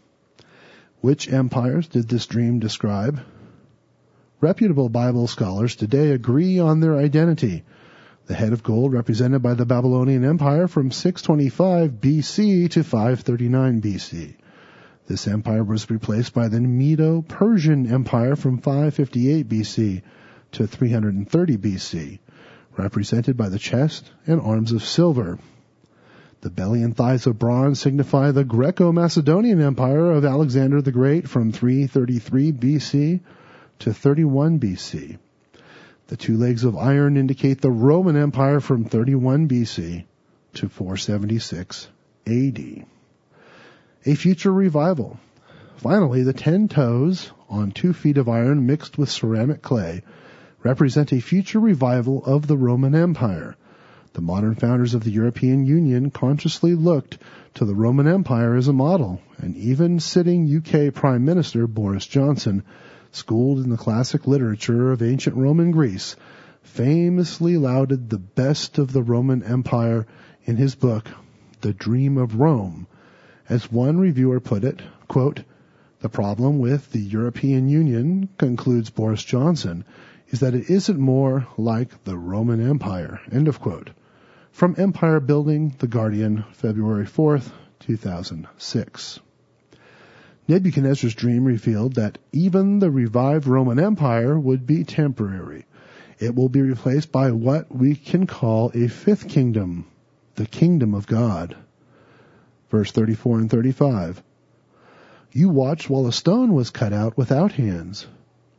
Which 1.00 1.32
empires 1.32 1.88
did 1.88 2.08
this 2.08 2.26
dream 2.26 2.58
describe? 2.60 3.20
Reputable 4.40 4.88
Bible 4.88 5.26
scholars 5.26 5.76
today 5.76 6.12
agree 6.12 6.58
on 6.58 6.80
their 6.80 6.96
identity. 6.96 7.64
The 8.26 8.34
head 8.34 8.52
of 8.52 8.62
gold 8.62 8.92
represented 8.92 9.42
by 9.42 9.54
the 9.54 9.66
Babylonian 9.66 10.24
Empire 10.24 10.68
from 10.68 10.90
625 10.90 12.00
BC 12.00 12.70
to 12.70 12.84
539 12.84 13.82
BC. 13.82 14.36
This 15.06 15.26
empire 15.26 15.64
was 15.64 15.90
replaced 15.90 16.32
by 16.32 16.48
the 16.48 16.60
Medo-Persian 16.60 17.92
Empire 17.92 18.36
from 18.36 18.58
558 18.58 19.48
BC 19.48 20.02
to 20.52 20.66
330 20.66 21.56
BC, 21.56 22.18
represented 22.76 23.36
by 23.36 23.48
the 23.48 23.58
chest 23.58 24.10
and 24.26 24.40
arms 24.40 24.70
of 24.70 24.84
silver. 24.84 25.38
The 26.42 26.48
belly 26.48 26.82
and 26.82 26.96
thighs 26.96 27.26
of 27.26 27.38
bronze 27.38 27.80
signify 27.80 28.30
the 28.30 28.44
Greco-Macedonian 28.44 29.60
Empire 29.60 30.10
of 30.10 30.24
Alexander 30.24 30.80
the 30.80 30.90
Great 30.90 31.28
from 31.28 31.52
333 31.52 32.52
BC 32.52 33.20
to 33.80 33.92
31 33.92 34.58
BC. 34.58 35.18
The 36.06 36.16
two 36.16 36.38
legs 36.38 36.64
of 36.64 36.78
iron 36.78 37.18
indicate 37.18 37.60
the 37.60 37.70
Roman 37.70 38.16
Empire 38.16 38.60
from 38.60 38.86
31 38.86 39.48
BC 39.48 40.04
to 40.54 40.68
476 40.70 41.88
AD. 42.26 42.86
A 44.06 44.14
future 44.14 44.52
revival. 44.52 45.20
Finally, 45.76 46.22
the 46.22 46.32
ten 46.32 46.68
toes 46.68 47.32
on 47.50 47.70
two 47.70 47.92
feet 47.92 48.16
of 48.16 48.30
iron 48.30 48.64
mixed 48.64 48.96
with 48.96 49.10
ceramic 49.10 49.60
clay 49.60 50.02
represent 50.62 51.12
a 51.12 51.20
future 51.20 51.60
revival 51.60 52.24
of 52.24 52.46
the 52.46 52.56
Roman 52.56 52.94
Empire. 52.94 53.56
The 54.12 54.20
modern 54.20 54.56
founders 54.56 54.94
of 54.94 55.04
the 55.04 55.12
European 55.12 55.64
Union 55.64 56.10
consciously 56.10 56.74
looked 56.74 57.18
to 57.54 57.64
the 57.64 57.76
Roman 57.76 58.08
Empire 58.08 58.56
as 58.56 58.66
a 58.66 58.72
model, 58.72 59.20
and 59.38 59.56
even 59.56 60.00
sitting 60.00 60.52
UK 60.52 60.92
Prime 60.92 61.24
Minister 61.24 61.68
Boris 61.68 62.06
Johnson 62.06 62.64
schooled 63.12 63.60
in 63.60 63.70
the 63.70 63.76
classic 63.76 64.26
literature 64.26 64.90
of 64.90 65.00
ancient 65.00 65.36
Rome 65.36 65.60
and 65.60 65.72
Greece, 65.72 66.16
famously 66.62 67.56
lauded 67.56 68.10
the 68.10 68.18
best 68.18 68.78
of 68.78 68.92
the 68.92 69.02
Roman 69.02 69.44
Empire 69.44 70.06
in 70.44 70.56
his 70.56 70.74
book, 70.74 71.08
the 71.60 71.72
dream 71.72 72.18
of 72.18 72.34
Rome. 72.34 72.88
As 73.48 73.70
one 73.70 73.98
reviewer 73.98 74.40
put 74.40 74.64
it, 74.64 74.82
quote, 75.06 75.44
the 76.00 76.08
problem 76.08 76.58
with 76.58 76.90
the 76.90 77.00
European 77.00 77.68
Union, 77.68 78.28
concludes 78.38 78.90
Boris 78.90 79.22
Johnson, 79.22 79.84
is 80.30 80.40
that 80.40 80.54
it 80.54 80.68
isn't 80.68 80.98
more 80.98 81.46
like 81.56 82.04
the 82.04 82.18
Roman 82.18 82.60
Empire. 82.60 83.20
End 83.30 83.46
of 83.46 83.60
quote. 83.60 83.90
From 84.52 84.74
Empire 84.76 85.20
Building, 85.20 85.74
The 85.78 85.86
Guardian, 85.86 86.44
February 86.52 87.06
4th, 87.06 87.50
2006. 87.78 89.20
Nebuchadnezzar's 90.48 91.14
dream 91.14 91.44
revealed 91.44 91.94
that 91.94 92.18
even 92.32 92.80
the 92.80 92.90
revived 92.90 93.46
Roman 93.46 93.78
Empire 93.78 94.38
would 94.38 94.66
be 94.66 94.84
temporary. 94.84 95.66
It 96.18 96.34
will 96.34 96.48
be 96.48 96.60
replaced 96.60 97.10
by 97.10 97.30
what 97.30 97.74
we 97.74 97.94
can 97.94 98.26
call 98.26 98.70
a 98.74 98.88
fifth 98.88 99.28
kingdom, 99.28 99.86
the 100.34 100.46
kingdom 100.46 100.94
of 100.94 101.06
God. 101.06 101.56
Verse 102.70 102.92
34 102.92 103.38
and 103.38 103.50
35. 103.50 104.22
You 105.32 105.48
watched 105.48 105.88
while 105.88 106.06
a 106.06 106.12
stone 106.12 106.52
was 106.52 106.70
cut 106.70 106.92
out 106.92 107.16
without 107.16 107.52
hands, 107.52 108.06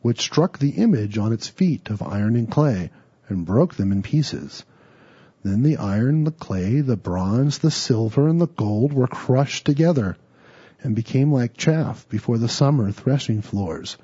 which 0.02 0.22
struck 0.22 0.58
the 0.58 0.72
image 0.72 1.18
on 1.18 1.34
its 1.34 1.48
feet 1.48 1.90
of 1.90 2.02
iron 2.02 2.36
and 2.38 2.50
clay, 2.50 2.90
and 3.28 3.46
broke 3.46 3.76
them 3.76 3.92
in 3.92 4.02
pieces. 4.02 4.64
Then 5.44 5.64
the 5.64 5.78
iron, 5.78 6.24
the 6.24 6.32
clay, 6.32 6.82
the 6.82 6.98
bronze, 6.98 7.60
the 7.60 7.72
silver, 7.72 8.28
and 8.28 8.40
the 8.40 8.48
gold 8.48 8.94
were 8.94 9.08
crushed 9.08 9.66
together, 9.66 10.18
and 10.84 10.96
became 10.96 11.32
like 11.32 11.58
chaff 11.58 12.08
before 12.10 12.38
the 12.38 12.50
summer 12.50 12.92
threshing 12.92 13.42
floors 13.42 13.98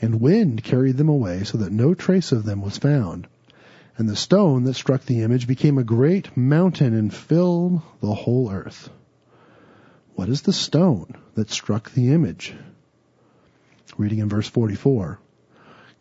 and 0.00 0.20
wind 0.20 0.62
carried 0.62 0.96
them 0.96 1.08
away 1.08 1.44
so 1.44 1.58
that 1.58 1.72
no 1.72 1.94
trace 1.94 2.32
of 2.32 2.44
them 2.44 2.62
was 2.62 2.78
found. 2.78 3.26
And 3.96 4.08
the 4.08 4.16
stone 4.16 4.64
that 4.64 4.74
struck 4.74 5.04
the 5.04 5.22
image 5.22 5.48
became 5.48 5.78
a 5.78 5.84
great 5.84 6.36
mountain 6.36 6.94
and 6.94 7.12
filled 7.12 7.82
the 8.00 8.14
whole 8.14 8.50
earth. 8.50 8.90
What 10.14 10.28
is 10.28 10.42
the 10.42 10.52
stone 10.52 11.14
that 11.34 11.50
struck 11.50 11.90
the 11.90 12.12
image? 12.12 12.54
Reading 13.96 14.20
in 14.20 14.28
verse 14.28 14.48
44. 14.48 15.18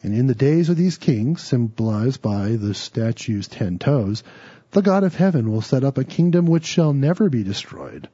And 0.03 0.13
in 0.13 0.27
the 0.27 0.35
days 0.35 0.69
of 0.69 0.77
these 0.77 0.97
kings, 0.97 1.41
symbolized 1.41 2.21
by 2.21 2.49
the 2.49 2.75
statue's 2.75 3.47
ten 3.47 3.79
toes, 3.79 4.23
the 4.77 4.83
God 4.83 5.03
of 5.03 5.15
heaven 5.15 5.51
will 5.51 5.63
set 5.63 5.83
up 5.83 5.97
a 5.97 6.03
kingdom 6.03 6.45
which 6.45 6.63
shall 6.63 6.93
never 6.93 7.31
be 7.31 7.41
destroyed, 7.41 8.07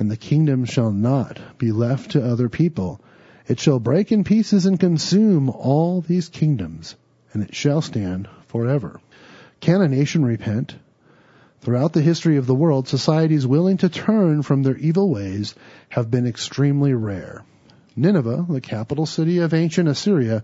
and 0.00 0.10
the 0.10 0.16
kingdom 0.16 0.64
shall 0.64 0.90
not 0.90 1.38
be 1.58 1.70
left 1.70 2.10
to 2.10 2.24
other 2.24 2.48
people, 2.48 3.00
it 3.46 3.60
shall 3.60 3.78
break 3.78 4.10
in 4.10 4.24
pieces 4.24 4.66
and 4.66 4.80
consume 4.80 5.48
all 5.48 6.00
these 6.00 6.28
kingdoms, 6.28 6.96
and 7.32 7.44
it 7.44 7.54
shall 7.54 7.80
stand 7.80 8.28
forever. 8.48 9.00
Can 9.60 9.80
a 9.80 9.86
nation 9.86 10.24
repent? 10.24 10.74
Throughout 11.60 11.92
the 11.92 12.02
history 12.02 12.36
of 12.36 12.48
the 12.48 12.52
world, 12.52 12.88
societies 12.88 13.46
willing 13.46 13.76
to 13.76 13.88
turn 13.88 14.42
from 14.42 14.64
their 14.64 14.76
evil 14.76 15.08
ways 15.08 15.54
have 15.88 16.10
been 16.10 16.26
extremely 16.26 16.94
rare. 16.94 17.44
Nineveh, 17.94 18.44
the 18.48 18.60
capital 18.60 19.06
city 19.06 19.38
of 19.38 19.54
ancient 19.54 19.88
Assyria, 19.88 20.42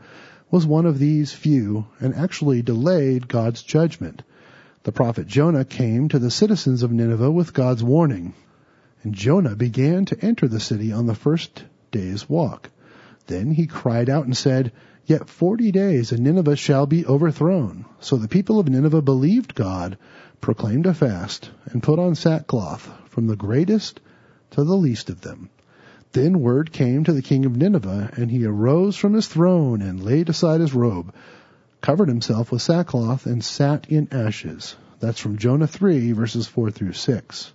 was 0.52 0.64
one 0.64 0.86
of 0.86 1.00
these 1.00 1.32
few 1.32 1.86
and 1.98 2.14
actually 2.14 2.62
delayed 2.62 3.26
God's 3.26 3.60
judgment. 3.60 4.22
The 4.84 4.92
prophet 4.92 5.26
Jonah 5.26 5.64
came 5.64 6.10
to 6.10 6.18
the 6.18 6.30
citizens 6.30 6.82
of 6.82 6.92
Nineveh 6.92 7.30
with 7.30 7.54
God's 7.54 7.82
warning, 7.82 8.34
and 9.02 9.14
Jonah 9.14 9.56
began 9.56 10.04
to 10.04 10.22
enter 10.22 10.46
the 10.46 10.60
city 10.60 10.92
on 10.92 11.06
the 11.06 11.14
first 11.14 11.64
day's 11.90 12.28
walk. 12.28 12.68
Then 13.26 13.52
he 13.52 13.66
cried 13.66 14.10
out 14.10 14.26
and 14.26 14.36
said, 14.36 14.72
Yet 15.06 15.30
forty 15.30 15.72
days 15.72 16.12
and 16.12 16.22
Nineveh 16.22 16.56
shall 16.56 16.84
be 16.84 17.06
overthrown. 17.06 17.86
So 17.98 18.16
the 18.16 18.28
people 18.28 18.60
of 18.60 18.68
Nineveh 18.68 19.00
believed 19.00 19.54
God, 19.54 19.96
proclaimed 20.42 20.84
a 20.84 20.92
fast, 20.92 21.50
and 21.64 21.82
put 21.82 21.98
on 21.98 22.14
sackcloth, 22.14 22.86
from 23.08 23.26
the 23.26 23.36
greatest 23.36 24.00
to 24.50 24.64
the 24.64 24.76
least 24.76 25.08
of 25.08 25.22
them. 25.22 25.48
Then 26.12 26.40
word 26.40 26.72
came 26.72 27.04
to 27.04 27.14
the 27.14 27.22
king 27.22 27.46
of 27.46 27.56
Nineveh, 27.56 28.10
and 28.18 28.30
he 28.30 28.44
arose 28.44 28.96
from 28.96 29.14
his 29.14 29.28
throne 29.28 29.80
and 29.80 30.04
laid 30.04 30.28
aside 30.28 30.60
his 30.60 30.74
robe, 30.74 31.14
covered 31.84 32.08
himself 32.08 32.50
with 32.50 32.62
sackcloth, 32.62 33.26
and 33.26 33.44
sat 33.44 33.90
in 33.90 34.08
ashes. 34.10 34.74
That's 35.00 35.20
from 35.20 35.36
Jonah 35.36 35.66
3, 35.66 36.12
verses 36.12 36.46
4 36.46 36.70
through 36.70 36.94
6. 36.94 37.52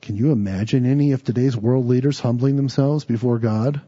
Can 0.00 0.16
you 0.16 0.30
imagine 0.30 0.86
any 0.86 1.10
of 1.10 1.24
today's 1.24 1.56
world 1.56 1.86
leaders 1.86 2.20
humbling 2.20 2.54
themselves 2.54 3.04
before 3.04 3.40
God? 3.40 3.80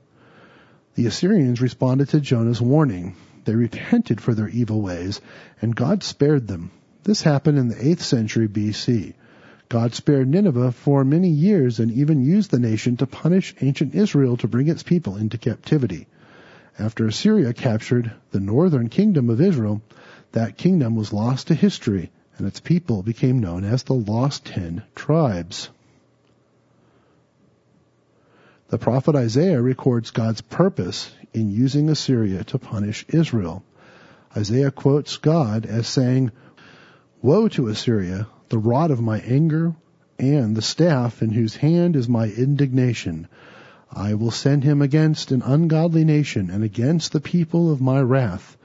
The 0.97 1.07
Assyrians 1.07 1.61
responded 1.61 2.09
to 2.09 2.21
Jonah's 2.21 2.61
warning. 2.61 3.15
They 3.45 3.55
repented 3.55 4.21
for 4.21 4.35
their 4.35 4.49
evil 4.49 4.83
ways, 4.83 5.21
and 5.63 5.77
God 5.77 6.03
spared 6.03 6.49
them. 6.49 6.73
This 7.05 7.23
happened 7.23 7.57
in 7.57 7.69
the 7.69 7.77
8th 7.77 8.01
century 8.01 8.49
BC. 8.49 9.15
God 9.69 9.95
spared 9.95 10.29
Nineveh 10.29 10.73
for 10.73 11.05
many 11.05 11.29
years 11.29 11.79
and 11.79 11.93
even 11.93 12.25
used 12.25 12.51
the 12.51 12.59
nation 12.59 12.97
to 12.97 13.07
punish 13.07 13.55
ancient 13.61 13.95
Israel 13.95 14.37
to 14.39 14.49
bring 14.49 14.67
its 14.67 14.83
people 14.83 15.17
into 15.17 15.39
captivity. 15.39 16.09
After 16.79 17.07
Assyria 17.07 17.53
captured 17.53 18.13
the 18.31 18.41
northern 18.41 18.89
kingdom 18.89 19.31
of 19.31 19.41
Israel, 19.41 19.83
that 20.33 20.57
kingdom 20.57 20.97
was 20.97 21.13
lost 21.13 21.47
to 21.49 21.55
history 21.55 22.11
and 22.37 22.47
its 22.47 22.61
people 22.61 23.03
became 23.03 23.39
known 23.39 23.65
as 23.65 23.85
the 23.85 23.95
Lost 23.95 24.45
Ten 24.47 24.83
Tribes. 24.95 25.71
The 28.69 28.79
prophet 28.79 29.15
Isaiah 29.15 29.63
records 29.63 30.11
God's 30.11 30.41
purpose 30.41 31.13
in 31.33 31.51
using 31.51 31.89
Assyria 31.89 32.43
to 32.45 32.59
punish 32.59 33.05
Israel. 33.09 33.63
Isaiah 34.37 34.73
quotes 34.73 35.17
God 35.19 35.65
as 35.67 35.87
saying, 35.87 36.33
Woe 37.23 37.47
to 37.49 37.69
Assyria, 37.69 38.27
the 38.49 38.59
rod 38.59 38.91
of 38.91 39.01
my 39.01 39.21
anger, 39.21 39.77
and 40.19 40.57
the 40.57 40.63
staff 40.63 41.23
in 41.23 41.31
whose 41.31 41.55
hand 41.55 41.95
is 41.95 42.09
my 42.09 42.27
indignation. 42.27 43.29
I 43.93 44.15
will 44.15 44.31
send 44.31 44.65
him 44.65 44.83
against 44.83 45.31
an 45.31 45.43
ungodly 45.43 46.05
nation 46.05 46.51
and 46.51 46.65
against 46.65 47.13
the 47.13 47.21
people 47.21 47.71
of 47.71 47.81
my 47.81 48.01
wrath. 48.01 48.57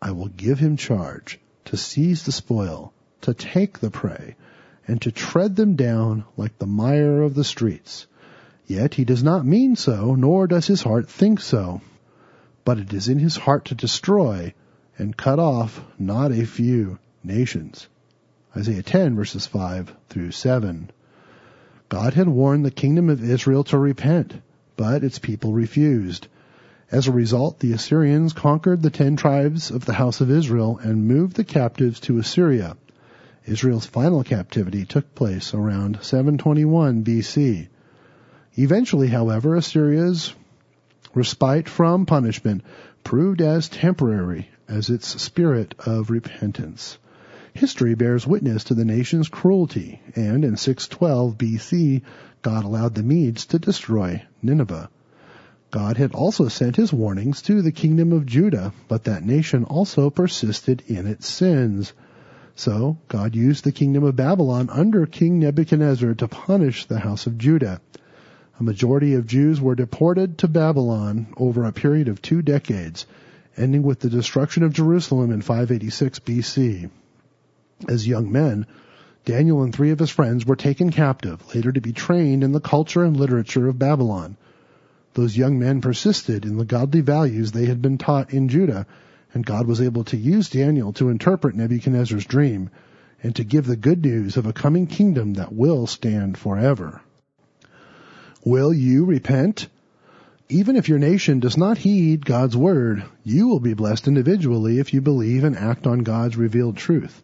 I 0.00 0.12
will 0.12 0.28
give 0.28 0.58
him 0.58 0.76
charge 0.76 1.40
to 1.66 1.76
seize 1.76 2.24
the 2.24 2.32
spoil, 2.32 2.92
to 3.22 3.34
take 3.34 3.78
the 3.78 3.90
prey, 3.90 4.36
and 4.86 5.02
to 5.02 5.10
tread 5.10 5.56
them 5.56 5.74
down 5.74 6.24
like 6.36 6.58
the 6.58 6.66
mire 6.66 7.22
of 7.22 7.34
the 7.34 7.44
streets. 7.44 8.06
Yet 8.66 8.94
he 8.94 9.04
does 9.04 9.22
not 9.22 9.46
mean 9.46 9.76
so, 9.76 10.14
nor 10.14 10.46
does 10.46 10.66
his 10.66 10.82
heart 10.82 11.08
think 11.08 11.40
so. 11.40 11.80
But 12.64 12.78
it 12.78 12.92
is 12.92 13.08
in 13.08 13.18
his 13.18 13.36
heart 13.36 13.66
to 13.66 13.74
destroy 13.74 14.54
and 14.98 15.16
cut 15.16 15.38
off 15.38 15.84
not 15.98 16.32
a 16.32 16.46
few 16.46 16.98
nations. 17.22 17.88
Isaiah 18.56 18.82
10 18.82 19.14
verses 19.14 19.46
5 19.46 19.94
through 20.08 20.30
7. 20.30 20.90
God 21.88 22.14
had 22.14 22.28
warned 22.28 22.64
the 22.64 22.70
kingdom 22.70 23.08
of 23.08 23.22
Israel 23.22 23.62
to 23.64 23.78
repent, 23.78 24.34
but 24.76 25.04
its 25.04 25.18
people 25.18 25.52
refused. 25.52 26.26
As 26.90 27.06
a 27.06 27.12
result, 27.12 27.60
the 27.60 27.72
Assyrians 27.72 28.32
conquered 28.32 28.82
the 28.82 28.90
ten 28.90 29.16
tribes 29.16 29.70
of 29.70 29.84
the 29.84 29.92
house 29.92 30.20
of 30.20 30.30
Israel 30.30 30.78
and 30.82 31.06
moved 31.06 31.36
the 31.36 31.44
captives 31.44 32.00
to 32.00 32.18
Assyria. 32.18 32.76
Israel's 33.44 33.86
final 33.86 34.24
captivity 34.24 34.84
took 34.84 35.14
place 35.14 35.54
around 35.54 35.98
721 36.02 37.04
BC. 37.04 37.68
Eventually, 38.56 39.08
however, 39.08 39.54
Assyria's 39.54 40.34
respite 41.14 41.68
from 41.68 42.06
punishment 42.06 42.62
proved 43.04 43.40
as 43.40 43.68
temporary 43.68 44.48
as 44.68 44.90
its 44.90 45.22
spirit 45.22 45.74
of 45.78 46.10
repentance. 46.10 46.98
History 47.56 47.94
bears 47.94 48.26
witness 48.26 48.64
to 48.64 48.74
the 48.74 48.84
nation's 48.84 49.28
cruelty, 49.28 50.00
and 50.14 50.44
in 50.44 50.56
612 50.56 51.38
BC, 51.38 52.02
God 52.42 52.64
allowed 52.64 52.94
the 52.94 53.02
Medes 53.02 53.46
to 53.46 53.58
destroy 53.58 54.22
Nineveh. 54.42 54.90
God 55.70 55.96
had 55.96 56.12
also 56.12 56.48
sent 56.48 56.76
his 56.76 56.92
warnings 56.92 57.42
to 57.42 57.62
the 57.62 57.72
kingdom 57.72 58.12
of 58.12 58.26
Judah, 58.26 58.72
but 58.88 59.04
that 59.04 59.24
nation 59.24 59.64
also 59.64 60.10
persisted 60.10 60.82
in 60.86 61.06
its 61.06 61.26
sins. 61.26 61.92
So, 62.54 62.98
God 63.08 63.34
used 63.34 63.64
the 63.64 63.72
kingdom 63.72 64.04
of 64.04 64.16
Babylon 64.16 64.70
under 64.70 65.06
King 65.06 65.38
Nebuchadnezzar 65.38 66.14
to 66.14 66.28
punish 66.28 66.86
the 66.86 67.00
house 67.00 67.26
of 67.26 67.36
Judah. 67.36 67.80
A 68.60 68.62
majority 68.62 69.14
of 69.14 69.26
Jews 69.26 69.60
were 69.60 69.74
deported 69.74 70.38
to 70.38 70.48
Babylon 70.48 71.26
over 71.36 71.64
a 71.64 71.72
period 71.72 72.08
of 72.08 72.22
two 72.22 72.42
decades, 72.42 73.06
ending 73.56 73.82
with 73.82 74.00
the 74.00 74.08
destruction 74.08 74.62
of 74.62 74.72
Jerusalem 74.72 75.30
in 75.32 75.42
586 75.42 76.20
BC. 76.20 76.90
As 77.88 78.08
young 78.08 78.32
men, 78.32 78.66
Daniel 79.26 79.62
and 79.62 79.74
three 79.74 79.90
of 79.90 79.98
his 79.98 80.08
friends 80.08 80.46
were 80.46 80.56
taken 80.56 80.90
captive, 80.90 81.42
later 81.54 81.72
to 81.72 81.80
be 81.80 81.92
trained 81.92 82.42
in 82.42 82.52
the 82.52 82.60
culture 82.60 83.04
and 83.04 83.16
literature 83.16 83.68
of 83.68 83.78
Babylon. 83.78 84.36
Those 85.12 85.36
young 85.36 85.58
men 85.58 85.82
persisted 85.82 86.46
in 86.46 86.56
the 86.56 86.64
godly 86.64 87.02
values 87.02 87.52
they 87.52 87.66
had 87.66 87.82
been 87.82 87.98
taught 87.98 88.32
in 88.32 88.48
Judah, 88.48 88.86
and 89.34 89.44
God 89.44 89.66
was 89.66 89.82
able 89.82 90.04
to 90.04 90.16
use 90.16 90.48
Daniel 90.48 90.92
to 90.94 91.10
interpret 91.10 91.54
Nebuchadnezzar's 91.54 92.24
dream 92.24 92.70
and 93.22 93.36
to 93.36 93.44
give 93.44 93.66
the 93.66 93.76
good 93.76 94.02
news 94.02 94.36
of 94.36 94.46
a 94.46 94.52
coming 94.52 94.86
kingdom 94.86 95.34
that 95.34 95.52
will 95.52 95.86
stand 95.86 96.38
forever. 96.38 97.02
Will 98.44 98.72
you 98.72 99.04
repent? 99.04 99.68
Even 100.48 100.76
if 100.76 100.88
your 100.88 100.98
nation 100.98 101.40
does 101.40 101.56
not 101.56 101.76
heed 101.76 102.24
God's 102.24 102.56
word, 102.56 103.04
you 103.24 103.48
will 103.48 103.60
be 103.60 103.74
blessed 103.74 104.08
individually 104.08 104.78
if 104.78 104.94
you 104.94 105.00
believe 105.02 105.44
and 105.44 105.56
act 105.56 105.86
on 105.86 105.98
God's 105.98 106.36
revealed 106.36 106.76
truth. 106.76 107.22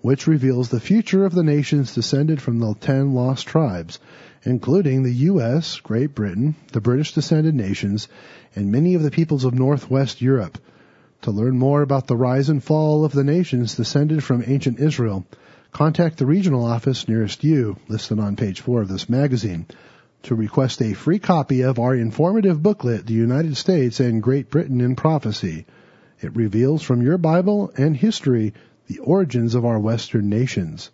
Which 0.00 0.26
reveals 0.26 0.68
the 0.68 0.80
future 0.80 1.24
of 1.24 1.34
the 1.34 1.42
nations 1.42 1.94
descended 1.94 2.40
from 2.40 2.58
the 2.58 2.74
ten 2.74 3.12
lost 3.12 3.46
tribes, 3.46 3.98
including 4.42 5.02
the 5.02 5.12
U.S., 5.12 5.80
Great 5.80 6.14
Britain, 6.14 6.54
the 6.72 6.80
British 6.80 7.12
descended 7.12 7.54
nations, 7.54 8.08
and 8.54 8.70
many 8.70 8.94
of 8.94 9.02
the 9.02 9.10
peoples 9.10 9.44
of 9.44 9.54
Northwest 9.54 10.22
Europe. 10.22 10.58
To 11.22 11.30
learn 11.30 11.58
more 11.58 11.82
about 11.82 12.06
the 12.06 12.16
rise 12.16 12.48
and 12.48 12.62
fall 12.62 13.04
of 13.04 13.12
the 13.12 13.24
nations 13.24 13.74
descended 13.74 14.22
from 14.22 14.44
ancient 14.46 14.78
Israel, 14.78 15.26
contact 15.72 16.18
the 16.18 16.26
regional 16.26 16.64
office 16.64 17.08
nearest 17.08 17.42
you, 17.42 17.76
listed 17.88 18.18
on 18.18 18.36
page 18.36 18.60
4 18.60 18.82
of 18.82 18.88
this 18.88 19.08
magazine, 19.08 19.66
to 20.22 20.34
request 20.34 20.80
a 20.82 20.92
free 20.92 21.18
copy 21.18 21.62
of 21.62 21.78
our 21.78 21.94
informative 21.94 22.62
booklet, 22.62 23.06
The 23.06 23.14
United 23.14 23.56
States 23.56 24.00
and 24.00 24.22
Great 24.22 24.50
Britain 24.50 24.80
in 24.80 24.96
Prophecy. 24.96 25.66
It 26.20 26.34
reveals 26.36 26.82
from 26.82 27.02
your 27.02 27.18
Bible 27.18 27.72
and 27.76 27.96
history 27.96 28.54
the 28.86 28.98
origins 29.00 29.54
of 29.54 29.64
our 29.64 29.78
Western 29.78 30.28
nations. 30.28 30.90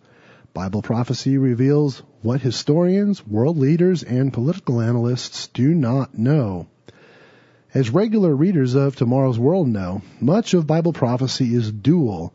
Bible 0.53 0.81
prophecy 0.81 1.37
reveals 1.37 2.03
what 2.21 2.41
historians, 2.41 3.25
world 3.27 3.57
leaders, 3.57 4.03
and 4.03 4.31
political 4.31 4.81
analysts 4.81 5.47
do 5.47 5.73
not 5.73 6.17
know. 6.17 6.67
As 7.73 7.89
regular 7.89 8.35
readers 8.35 8.75
of 8.75 8.95
Tomorrow's 8.95 9.39
World 9.39 9.67
know, 9.67 10.03
much 10.21 10.53
of 10.53 10.67
Bible 10.67 10.93
prophecy 10.93 11.55
is 11.55 11.71
dual. 11.71 12.33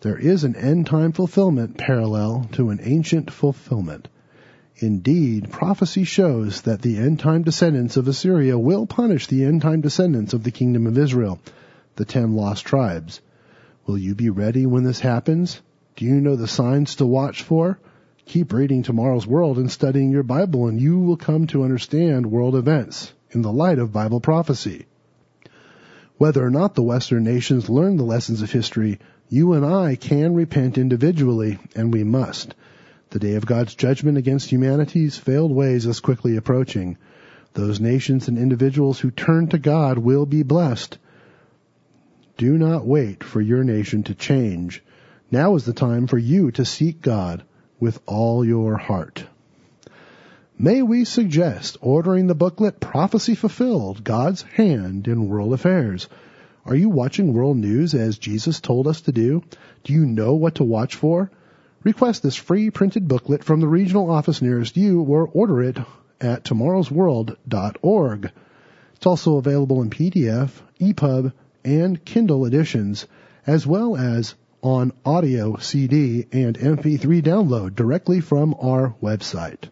There 0.00 0.16
is 0.16 0.44
an 0.44 0.56
end 0.56 0.86
time 0.86 1.12
fulfillment 1.12 1.76
parallel 1.76 2.48
to 2.52 2.70
an 2.70 2.80
ancient 2.82 3.30
fulfillment. 3.30 4.08
Indeed, 4.76 5.50
prophecy 5.50 6.04
shows 6.04 6.62
that 6.62 6.82
the 6.82 6.96
end 6.96 7.18
time 7.18 7.42
descendants 7.42 7.96
of 7.96 8.08
Assyria 8.08 8.58
will 8.58 8.86
punish 8.86 9.26
the 9.26 9.44
end 9.44 9.60
time 9.60 9.80
descendants 9.80 10.32
of 10.32 10.44
the 10.44 10.52
kingdom 10.52 10.86
of 10.86 10.96
Israel, 10.96 11.38
the 11.96 12.04
ten 12.04 12.34
lost 12.34 12.64
tribes. 12.64 13.20
Will 13.88 13.96
you 13.96 14.14
be 14.14 14.28
ready 14.28 14.66
when 14.66 14.84
this 14.84 15.00
happens? 15.00 15.62
Do 15.96 16.04
you 16.04 16.20
know 16.20 16.36
the 16.36 16.46
signs 16.46 16.96
to 16.96 17.06
watch 17.06 17.42
for? 17.42 17.78
Keep 18.26 18.52
reading 18.52 18.82
Tomorrow's 18.82 19.26
World 19.26 19.56
and 19.56 19.70
studying 19.70 20.10
your 20.10 20.22
Bible 20.22 20.66
and 20.66 20.78
you 20.78 20.98
will 20.98 21.16
come 21.16 21.46
to 21.46 21.62
understand 21.62 22.30
world 22.30 22.54
events 22.54 23.14
in 23.30 23.40
the 23.40 23.50
light 23.50 23.78
of 23.78 23.90
Bible 23.90 24.20
prophecy. 24.20 24.84
Whether 26.18 26.44
or 26.44 26.50
not 26.50 26.74
the 26.74 26.82
Western 26.82 27.24
nations 27.24 27.70
learn 27.70 27.96
the 27.96 28.04
lessons 28.04 28.42
of 28.42 28.52
history, 28.52 28.98
you 29.30 29.54
and 29.54 29.64
I 29.64 29.96
can 29.96 30.34
repent 30.34 30.76
individually, 30.76 31.58
and 31.74 31.90
we 31.90 32.04
must. 32.04 32.54
The 33.08 33.20
day 33.20 33.36
of 33.36 33.46
God's 33.46 33.74
judgment 33.74 34.18
against 34.18 34.52
humanity's 34.52 35.16
failed 35.16 35.50
ways 35.50 35.86
is 35.86 36.00
quickly 36.00 36.36
approaching. 36.36 36.98
Those 37.54 37.80
nations 37.80 38.28
and 38.28 38.36
individuals 38.36 39.00
who 39.00 39.10
turn 39.10 39.46
to 39.46 39.58
God 39.58 39.96
will 39.96 40.26
be 40.26 40.42
blessed. 40.42 40.98
Do 42.38 42.56
not 42.56 42.86
wait 42.86 43.24
for 43.24 43.40
your 43.40 43.64
nation 43.64 44.04
to 44.04 44.14
change. 44.14 44.80
Now 45.28 45.56
is 45.56 45.64
the 45.64 45.72
time 45.72 46.06
for 46.06 46.18
you 46.18 46.52
to 46.52 46.64
seek 46.64 47.02
God 47.02 47.42
with 47.80 48.00
all 48.06 48.44
your 48.44 48.76
heart. 48.76 49.24
May 50.56 50.82
we 50.82 51.04
suggest 51.04 51.78
ordering 51.80 52.28
the 52.28 52.36
booklet 52.36 52.78
Prophecy 52.78 53.34
Fulfilled, 53.34 54.04
God's 54.04 54.42
Hand 54.42 55.08
in 55.08 55.28
World 55.28 55.52
Affairs. 55.52 56.08
Are 56.64 56.76
you 56.76 56.88
watching 56.88 57.32
world 57.32 57.56
news 57.56 57.92
as 57.92 58.18
Jesus 58.18 58.60
told 58.60 58.86
us 58.86 59.00
to 59.00 59.10
do? 59.10 59.42
Do 59.82 59.92
you 59.92 60.06
know 60.06 60.36
what 60.36 60.54
to 60.56 60.64
watch 60.64 60.94
for? 60.94 61.32
Request 61.82 62.22
this 62.22 62.36
free 62.36 62.70
printed 62.70 63.08
booklet 63.08 63.42
from 63.42 63.60
the 63.60 63.66
regional 63.66 64.12
office 64.12 64.40
nearest 64.40 64.76
you 64.76 65.02
or 65.02 65.26
order 65.26 65.60
it 65.60 65.78
at 66.20 66.44
tomorrowsworld.org. 66.44 68.30
It's 68.94 69.06
also 69.06 69.38
available 69.38 69.82
in 69.82 69.90
PDF, 69.90 70.50
EPUB, 70.78 71.32
and 71.68 72.02
Kindle 72.02 72.46
editions, 72.46 73.06
as 73.46 73.66
well 73.66 73.94
as 73.94 74.34
on 74.62 74.90
audio, 75.04 75.56
CD, 75.58 76.26
and 76.32 76.58
MP3 76.58 77.22
download 77.22 77.74
directly 77.74 78.20
from 78.20 78.54
our 78.58 78.94
website. 79.02 79.68